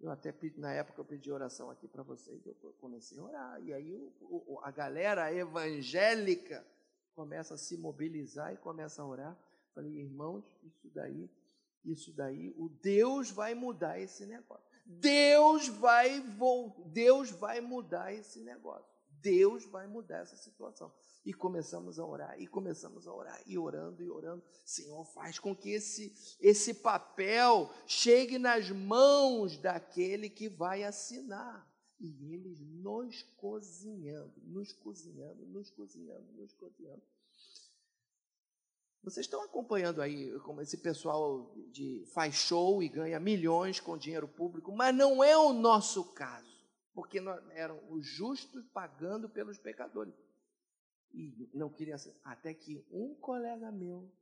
eu 0.00 0.10
até 0.10 0.32
pedi, 0.32 0.58
na 0.58 0.72
época 0.72 1.00
eu 1.00 1.04
pedi 1.04 1.30
oração 1.30 1.70
aqui 1.70 1.88
para 1.88 2.02
vocês, 2.02 2.46
eu 2.46 2.54
comecei 2.80 3.18
a 3.18 3.24
orar, 3.24 3.62
e 3.62 3.72
aí 3.72 3.94
o, 3.94 4.54
o, 4.54 4.60
a 4.62 4.70
galera 4.70 5.32
evangélica 5.32 6.64
começa 7.14 7.54
a 7.54 7.58
se 7.58 7.76
mobilizar 7.76 8.54
e 8.54 8.58
começa 8.58 9.02
a 9.02 9.06
orar. 9.06 9.36
Falei, 9.74 9.92
irmãos, 9.92 10.44
isso 10.62 10.88
daí, 10.90 11.30
isso 11.84 12.12
daí, 12.12 12.54
o 12.56 12.68
Deus 12.68 13.30
vai 13.30 13.54
mudar 13.54 14.00
esse 14.00 14.24
negócio. 14.24 14.67
Deus 14.88 15.68
vai, 15.68 16.24
Deus 16.86 17.30
vai 17.30 17.60
mudar 17.60 18.14
esse 18.14 18.40
negócio. 18.40 18.88
Deus 19.20 19.66
vai 19.66 19.86
mudar 19.86 20.18
essa 20.18 20.36
situação. 20.36 20.90
E 21.26 21.34
começamos 21.34 21.98
a 21.98 22.06
orar, 22.06 22.40
e 22.40 22.46
começamos 22.46 23.06
a 23.06 23.12
orar, 23.12 23.42
e 23.46 23.58
orando, 23.58 24.02
e 24.02 24.08
orando. 24.08 24.42
Senhor, 24.64 25.04
faz 25.04 25.38
com 25.38 25.54
que 25.54 25.70
esse, 25.70 26.36
esse 26.40 26.72
papel 26.72 27.70
chegue 27.86 28.38
nas 28.38 28.70
mãos 28.70 29.58
daquele 29.58 30.30
que 30.30 30.48
vai 30.48 30.84
assinar. 30.84 31.68
E 32.00 32.32
eles 32.32 32.60
nos 32.60 33.22
cozinhando, 33.36 34.32
nos 34.44 34.72
cozinhando, 34.72 35.44
nos 35.46 35.68
cozinhando, 35.68 36.32
nos 36.32 36.52
cozinhando. 36.54 37.02
Vocês 39.02 39.26
estão 39.26 39.42
acompanhando 39.42 40.02
aí 40.02 40.38
como 40.40 40.60
esse 40.60 40.76
pessoal 40.78 41.54
de, 41.70 42.04
faz 42.12 42.34
show 42.34 42.82
e 42.82 42.88
ganha 42.88 43.18
milhões 43.20 43.80
com 43.80 43.96
dinheiro 43.96 44.28
público, 44.28 44.72
mas 44.72 44.94
não 44.94 45.22
é 45.22 45.36
o 45.36 45.52
nosso 45.52 46.12
caso, 46.12 46.52
porque 46.92 47.20
nós, 47.20 47.42
eram 47.52 47.80
os 47.90 48.06
justos 48.06 48.66
pagando 48.72 49.28
pelos 49.28 49.58
pecadores. 49.58 50.14
E 51.12 51.50
não 51.54 51.70
queria. 51.70 51.96
Até 52.22 52.52
que 52.52 52.84
um 52.90 53.14
colega 53.14 53.72
meu, 53.72 54.12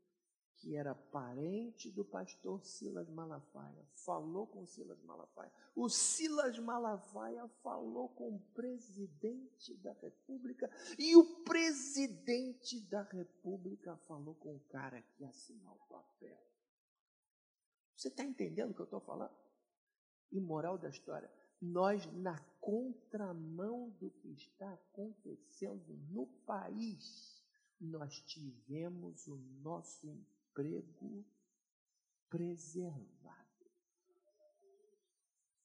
que 0.58 0.74
era 0.74 0.94
parente 0.94 1.90
do 1.90 2.04
pastor 2.04 2.64
Silas 2.64 3.08
Malafaia, 3.10 3.86
falou 4.04 4.46
com 4.46 4.66
Silas 4.66 5.00
Malafaia. 5.02 5.52
O 5.74 5.88
Silas 5.88 6.58
Malafaia 6.58 7.46
falou 7.62 8.08
com 8.10 8.36
o 8.36 8.40
presidente 8.54 9.74
da 9.76 9.92
República 9.92 10.70
e 10.98 11.14
o 11.14 11.44
presidente 11.44 12.80
da 12.80 13.02
República 13.02 13.96
falou 14.08 14.34
com 14.34 14.56
o 14.56 14.60
cara 14.68 15.02
que 15.02 15.24
assinou 15.24 15.74
o 15.74 15.88
papel. 15.88 16.38
Você 17.94 18.08
está 18.08 18.24
entendendo 18.24 18.70
o 18.70 18.74
que 18.74 18.80
eu 18.80 18.84
estou 18.84 19.00
falando? 19.00 19.34
E 20.32 20.40
moral 20.40 20.76
da 20.78 20.88
história, 20.88 21.30
nós, 21.60 22.04
na 22.12 22.38
contramão 22.60 23.90
do 23.98 24.10
que 24.10 24.28
está 24.32 24.72
acontecendo 24.72 25.96
no 26.10 26.26
país, 26.44 27.42
nós 27.80 28.20
tivemos 28.22 29.26
o 29.26 29.36
nosso 29.62 30.06
emprego 30.56 31.24
preservado. 32.30 33.36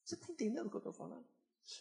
Você 0.04 0.14
está 0.14 0.30
entendendo 0.30 0.66
o 0.66 0.70
que 0.70 0.76
eu 0.76 0.80
estou 0.80 0.92
falando? 0.92 1.24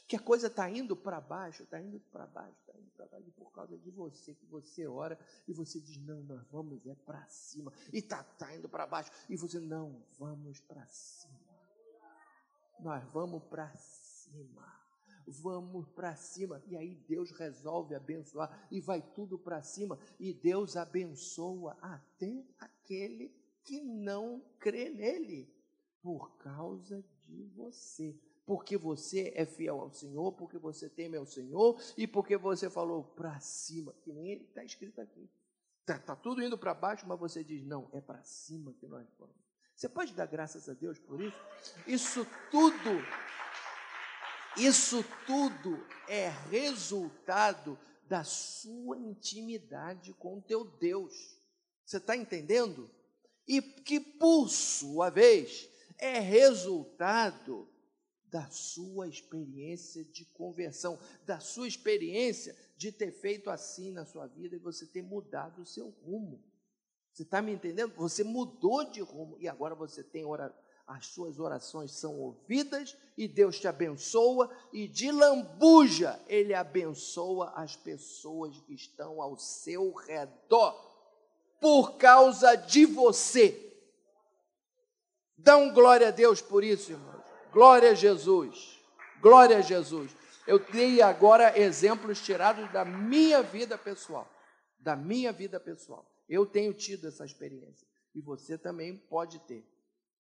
Que 0.08 0.16
a 0.16 0.20
coisa 0.20 0.48
está 0.48 0.70
indo 0.70 0.96
para 0.96 1.20
baixo, 1.20 1.64
está 1.64 1.82
indo 1.82 2.00
para 2.00 2.26
baixo, 2.28 2.58
está 2.60 2.80
indo 2.80 2.92
para 2.92 3.08
baixo, 3.08 3.28
e 3.28 3.32
por 3.32 3.52
causa 3.52 3.78
de 3.78 3.90
você, 3.90 4.34
que 4.34 4.46
você 4.46 4.88
ora 4.88 5.20
e 5.48 5.54
você 5.54 5.82
diz: 5.82 5.98
Não, 5.98 6.24
nós 6.24 6.48
vamos 6.50 6.86
é 6.86 6.96
para 6.96 7.28
cima, 7.28 7.74
e 7.92 7.98
está 7.98 8.24
tá 8.24 8.56
indo 8.56 8.70
para 8.70 8.86
baixo, 8.86 9.12
e 9.28 9.36
você, 9.36 9.60
não, 9.60 10.06
vamos 10.18 10.62
para 10.62 10.86
cima, 10.88 11.40
nós 12.80 13.04
vamos 13.12 13.44
para 13.46 13.76
cima 13.76 14.82
vamos 15.28 15.88
para 15.90 16.16
cima. 16.16 16.62
E 16.68 16.76
aí 16.76 16.96
Deus 17.08 17.32
resolve 17.32 17.96
abençoar 17.96 18.68
e 18.72 18.82
vai 18.82 19.02
tudo 19.02 19.38
para 19.38 19.62
cima. 19.62 19.98
E 20.20 20.34
Deus 20.34 20.76
abençoa 20.76 21.78
até 21.82 22.44
aquele 22.92 23.34
que 23.64 23.80
não 23.82 24.44
crê 24.60 24.90
nele, 24.90 25.50
por 26.02 26.36
causa 26.38 27.04
de 27.26 27.44
você. 27.56 28.20
Porque 28.46 28.76
você 28.76 29.32
é 29.36 29.46
fiel 29.46 29.80
ao 29.80 29.92
Senhor, 29.92 30.34
porque 30.34 30.58
você 30.58 30.90
teme 30.90 31.16
ao 31.16 31.26
Senhor 31.26 31.80
e 31.98 32.06
porque 32.06 32.36
você 32.36 32.70
falou 32.70 33.04
para 33.04 33.40
cima, 33.40 33.94
que 34.02 34.12
nem 34.12 34.32
ele 34.32 34.44
está 34.44 34.64
escrito 34.64 35.00
aqui. 35.00 35.30
Está 35.80 35.98
tá 36.00 36.16
tudo 36.16 36.44
indo 36.44 36.58
para 36.58 36.74
baixo, 36.74 37.08
mas 37.08 37.20
você 37.20 37.44
diz: 37.44 37.64
não, 37.64 37.90
é 37.94 38.02
para 38.02 38.22
cima 38.24 38.74
que 38.74 38.88
nós 38.88 39.08
vamos. 39.18 39.36
Você 39.76 39.88
pode 39.88 40.14
dar 40.14 40.26
graças 40.26 40.68
a 40.68 40.74
Deus 40.74 41.00
por 41.00 41.22
isso? 41.22 41.38
Isso 41.88 42.28
tudo 42.52 42.90
isso 44.58 45.04
tudo 45.26 45.82
é 46.10 46.28
resultado 46.50 47.80
da 48.06 48.26
sua 48.26 48.98
intimidade 48.98 50.14
com 50.14 50.40
o 50.40 50.42
teu 50.42 50.66
Deus. 50.66 51.41
Você 51.92 51.98
está 51.98 52.16
entendendo? 52.16 52.90
E 53.46 53.62
que, 53.62 54.00
por 54.00 54.48
sua 54.48 55.10
vez, 55.10 55.68
é 55.98 56.20
resultado 56.20 57.68
da 58.28 58.50
sua 58.50 59.10
experiência 59.10 60.06
de 60.06 60.24
conversão, 60.24 60.98
da 61.26 61.42
sua 61.42 61.68
experiência 61.68 62.56
de 62.78 62.94
ter 62.94 63.12
feito 63.12 63.50
assim 63.50 63.92
na 63.92 64.06
sua 64.06 64.26
vida 64.26 64.56
e 64.56 64.60
você 64.60 64.86
ter 64.86 65.02
mudado 65.02 65.64
o 65.64 65.66
seu 65.66 65.90
rumo. 66.06 66.42
Você 67.12 67.24
está 67.24 67.42
me 67.42 67.52
entendendo? 67.52 67.94
Você 67.98 68.24
mudou 68.24 68.90
de 68.90 69.02
rumo 69.02 69.38
e 69.38 69.50
agora 69.50 69.76
você 69.76 70.02
tem 70.02 70.24
as 70.88 71.08
suas 71.08 71.40
orações 71.40 71.92
são 71.92 72.20
ouvidas 72.22 72.98
e 73.18 73.28
Deus 73.28 73.60
te 73.60 73.68
abençoa, 73.68 74.50
e 74.74 74.88
de 74.88 75.12
lambuja 75.12 76.22
Ele 76.28 76.54
abençoa 76.54 77.52
as 77.56 77.76
pessoas 77.76 78.60
que 78.62 78.74
estão 78.74 79.22
ao 79.22 79.38
seu 79.38 79.94
redor, 79.94 80.91
por 81.62 81.98
causa 81.98 82.56
de 82.56 82.86
você. 82.86 83.72
Dão 85.38 85.72
glória 85.72 86.10
a 86.10 86.12
Deus 86.12 86.42
por 86.42 86.64
isso, 86.64 86.92
irmãos. 86.92 87.24
Glória 87.54 87.92
a 87.92 87.94
Jesus. 87.94 88.84
Glória 89.22 89.60
a 89.60 89.62
Jesus. 89.62 90.12
Eu 90.48 90.58
dei 90.58 91.02
agora 91.02 91.58
exemplos 91.58 92.20
tirados 92.20 92.70
da 92.72 92.84
minha 92.84 93.44
vida 93.44 93.78
pessoal. 93.78 94.28
Da 94.80 94.96
minha 94.96 95.32
vida 95.32 95.60
pessoal. 95.60 96.06
Eu 96.28 96.46
tenho 96.46 96.74
tido 96.74 97.08
essa 97.08 97.24
experiência. 97.24 97.88
E 98.16 98.22
você 98.22 98.58
também 98.58 98.98
pode 98.98 99.40
ter. 99.42 99.64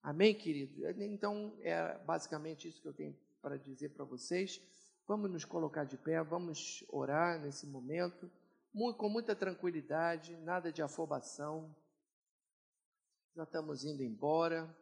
Amém, 0.03 0.35
querido? 0.35 0.87
Então, 1.01 1.57
é 1.61 1.97
basicamente 2.05 2.67
isso 2.67 2.81
que 2.81 2.87
eu 2.87 2.93
tenho 2.93 3.17
para 3.41 3.57
dizer 3.57 3.89
para 3.89 4.05
vocês. 4.05 4.61
Vamos 5.07 5.31
nos 5.31 5.43
colocar 5.43 5.83
de 5.83 5.97
pé, 5.97 6.21
vamos 6.23 6.85
orar 6.89 7.39
nesse 7.39 7.65
momento, 7.65 8.29
com 8.97 9.09
muita 9.09 9.35
tranquilidade, 9.35 10.35
nada 10.37 10.71
de 10.71 10.81
afobação. 10.81 11.75
Já 13.35 13.43
estamos 13.43 13.83
indo 13.83 14.03
embora, 14.03 14.73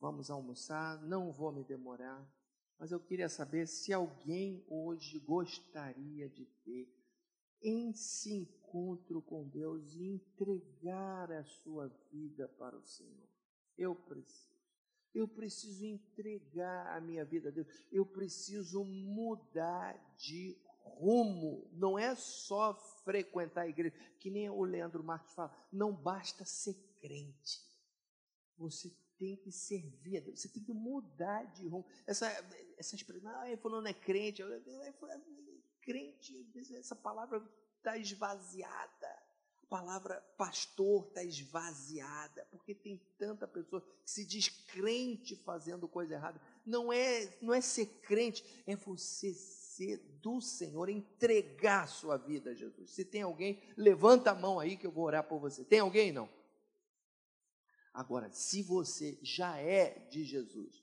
vamos 0.00 0.30
almoçar, 0.30 1.02
não 1.02 1.32
vou 1.32 1.52
me 1.52 1.64
demorar, 1.64 2.26
mas 2.78 2.92
eu 2.92 3.00
queria 3.00 3.28
saber 3.28 3.66
se 3.66 3.92
alguém 3.92 4.64
hoje 4.68 5.18
gostaria 5.18 6.28
de 6.28 6.46
ter 6.64 6.94
esse 7.60 8.32
encontro 8.32 9.22
com 9.22 9.48
Deus 9.48 9.94
e 9.94 10.04
entregar 10.04 11.32
a 11.32 11.44
sua 11.44 11.88
vida 12.10 12.48
para 12.48 12.76
o 12.76 12.84
Senhor. 12.84 13.28
Eu 13.76 13.94
preciso. 13.94 14.56
Eu 15.14 15.26
preciso 15.26 15.86
entregar 15.86 16.94
a 16.94 17.00
minha 17.00 17.24
vida 17.24 17.48
a 17.48 17.52
Deus. 17.52 17.66
Eu 17.90 18.04
preciso 18.04 18.84
mudar 18.84 19.96
de 20.18 20.58
rumo. 20.98 21.68
Não 21.72 21.98
é 21.98 22.14
só 22.14 22.74
frequentar 23.04 23.62
a 23.62 23.68
igreja, 23.68 23.94
que 24.18 24.30
nem 24.30 24.48
o 24.48 24.62
Leandro 24.62 25.02
Marques 25.02 25.32
fala. 25.34 25.54
Não 25.72 25.92
basta 25.92 26.44
ser 26.44 26.74
crente. 27.00 27.64
Você 28.56 28.92
tem 29.18 29.36
que 29.36 29.50
servir 29.52 30.18
a 30.18 30.20
Deus. 30.20 30.40
Você 30.40 30.48
tem 30.48 30.62
que 30.62 30.72
mudar 30.72 31.44
de 31.52 31.66
rumo. 31.68 31.86
Essa, 32.06 32.26
essa 32.78 32.94
expressão, 32.94 33.30
ah, 33.30 33.56
falou 33.58 33.80
não 33.80 33.88
é 33.88 33.94
crente. 33.94 34.42
Crente, 35.80 36.46
essa 36.74 36.96
palavra 36.96 37.42
está 37.78 37.96
esvaziada 37.96 39.26
palavra 39.68 40.20
pastor 40.36 41.06
está 41.08 41.22
esvaziada, 41.22 42.46
porque 42.50 42.74
tem 42.74 43.00
tanta 43.18 43.46
pessoa 43.46 43.82
que 44.04 44.10
se 44.10 44.24
diz 44.24 44.48
crente 44.48 45.36
fazendo 45.36 45.88
coisa 45.88 46.14
errada. 46.14 46.40
Não 46.64 46.92
é, 46.92 47.36
não 47.40 47.52
é 47.52 47.60
ser 47.60 47.86
crente, 48.02 48.44
é 48.66 48.76
você 48.76 49.34
ser 49.76 49.98
do 50.22 50.40
Senhor, 50.40 50.88
entregar 50.88 51.84
a 51.84 51.86
sua 51.86 52.16
vida 52.16 52.50
a 52.50 52.54
Jesus. 52.54 52.90
Se 52.90 53.04
tem 53.04 53.22
alguém, 53.22 53.62
levanta 53.76 54.30
a 54.30 54.34
mão 54.34 54.58
aí 54.58 54.76
que 54.76 54.86
eu 54.86 54.90
vou 54.90 55.04
orar 55.04 55.24
por 55.24 55.38
você. 55.38 55.64
Tem 55.64 55.80
alguém? 55.80 56.12
Não. 56.12 56.28
Agora, 57.92 58.30
se 58.30 58.62
você 58.62 59.18
já 59.22 59.58
é 59.58 60.06
de 60.10 60.24
Jesus 60.24 60.82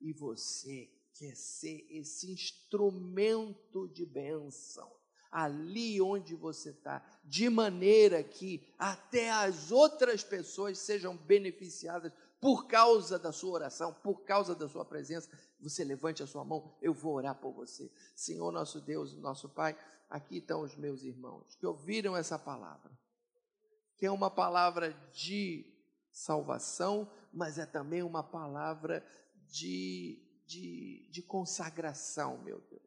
e 0.00 0.12
você 0.12 0.90
quer 1.14 1.36
ser 1.36 1.86
esse 1.90 2.30
instrumento 2.30 3.88
de 3.88 4.04
bênção, 4.04 4.90
ali 5.30 6.00
onde 6.00 6.34
você 6.34 6.70
está, 6.70 7.04
de 7.24 7.48
maneira 7.48 8.22
que 8.22 8.72
até 8.78 9.30
as 9.30 9.72
outras 9.72 10.22
pessoas 10.22 10.78
sejam 10.78 11.16
beneficiadas 11.16 12.12
por 12.44 12.66
causa 12.66 13.18
da 13.18 13.32
sua 13.32 13.52
oração, 13.52 13.94
por 14.02 14.22
causa 14.22 14.54
da 14.54 14.68
sua 14.68 14.84
presença. 14.84 15.30
Você 15.60 15.82
levante 15.82 16.22
a 16.22 16.26
sua 16.26 16.44
mão, 16.44 16.76
eu 16.82 16.92
vou 16.92 17.14
orar 17.14 17.34
por 17.40 17.54
você. 17.54 17.90
Senhor 18.14 18.52
nosso 18.52 18.82
Deus, 18.82 19.16
nosso 19.16 19.48
Pai, 19.48 19.74
aqui 20.10 20.36
estão 20.36 20.60
os 20.60 20.76
meus 20.76 21.04
irmãos 21.04 21.54
que 21.54 21.66
ouviram 21.66 22.14
essa 22.14 22.38
palavra, 22.38 22.92
que 23.96 24.04
é 24.04 24.10
uma 24.10 24.30
palavra 24.30 24.92
de 25.10 25.64
salvação, 26.12 27.10
mas 27.32 27.58
é 27.58 27.64
também 27.64 28.02
uma 28.02 28.22
palavra 28.22 29.02
de, 29.46 30.22
de, 30.46 31.08
de 31.10 31.22
consagração, 31.22 32.36
meu 32.42 32.60
Deus 32.60 32.84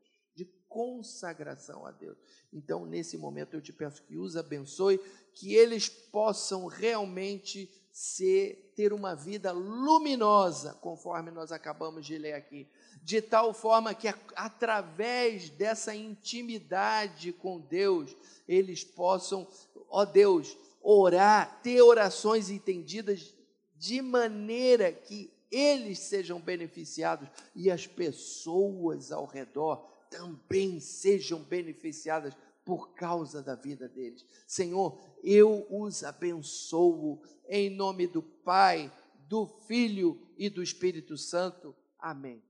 consagração 0.68 1.86
a 1.86 1.92
Deus. 1.92 2.18
Então, 2.54 2.86
nesse 2.86 3.18
momento, 3.18 3.56
eu 3.56 3.62
te 3.62 3.74
peço 3.74 4.04
que 4.04 4.18
os 4.18 4.36
abençoe, 4.36 5.00
que 5.34 5.56
eles 5.56 5.90
possam 5.90 6.68
realmente 6.68 7.68
ser, 7.98 8.74
ter 8.76 8.94
uma 8.94 9.16
vida 9.16 9.52
luminosa, 9.52 10.76
conforme 10.76 11.32
nós 11.32 11.52
acabamos 11.52 12.06
de 12.06 12.16
ler 12.16 12.34
aqui, 12.34 12.70
de 13.02 13.24
tal 13.24 13.56
forma 13.56 13.92
que, 13.96 14.08
através 14.36 15.50
dessa 15.50 15.96
intimidade 15.96 17.34
com 17.34 17.60
Deus, 17.60 18.16
eles 18.48 18.84
possam, 18.84 19.48
ó 19.90 20.06
Deus, 20.06 20.56
orar, 20.80 21.60
ter 21.64 21.82
orações 21.82 22.52
entendidas 22.52 23.34
de 23.76 24.00
maneira 24.00 24.92
que 24.92 25.34
eles 25.50 25.98
sejam 25.98 26.40
beneficiados 26.40 27.28
e 27.56 27.72
as 27.72 27.88
pessoas 27.88 29.12
ao 29.12 29.26
redor 29.26 29.78
também 30.12 30.80
sejam 30.80 31.40
beneficiadas 31.40 32.36
por 32.68 32.94
causa 32.94 33.42
da 33.42 33.56
vida 33.56 33.88
deles. 33.88 34.26
Senhor, 34.46 35.00
eu 35.24 35.66
os 35.70 36.04
abençoo 36.04 37.22
em 37.48 37.70
nome 37.70 38.08
do 38.08 38.22
Pai, 38.22 38.92
do 39.30 39.48
Filho 39.48 40.22
e 40.38 40.50
do 40.50 40.62
Espírito 40.62 41.18
Santo. 41.18 41.74
Amém. 41.98 42.44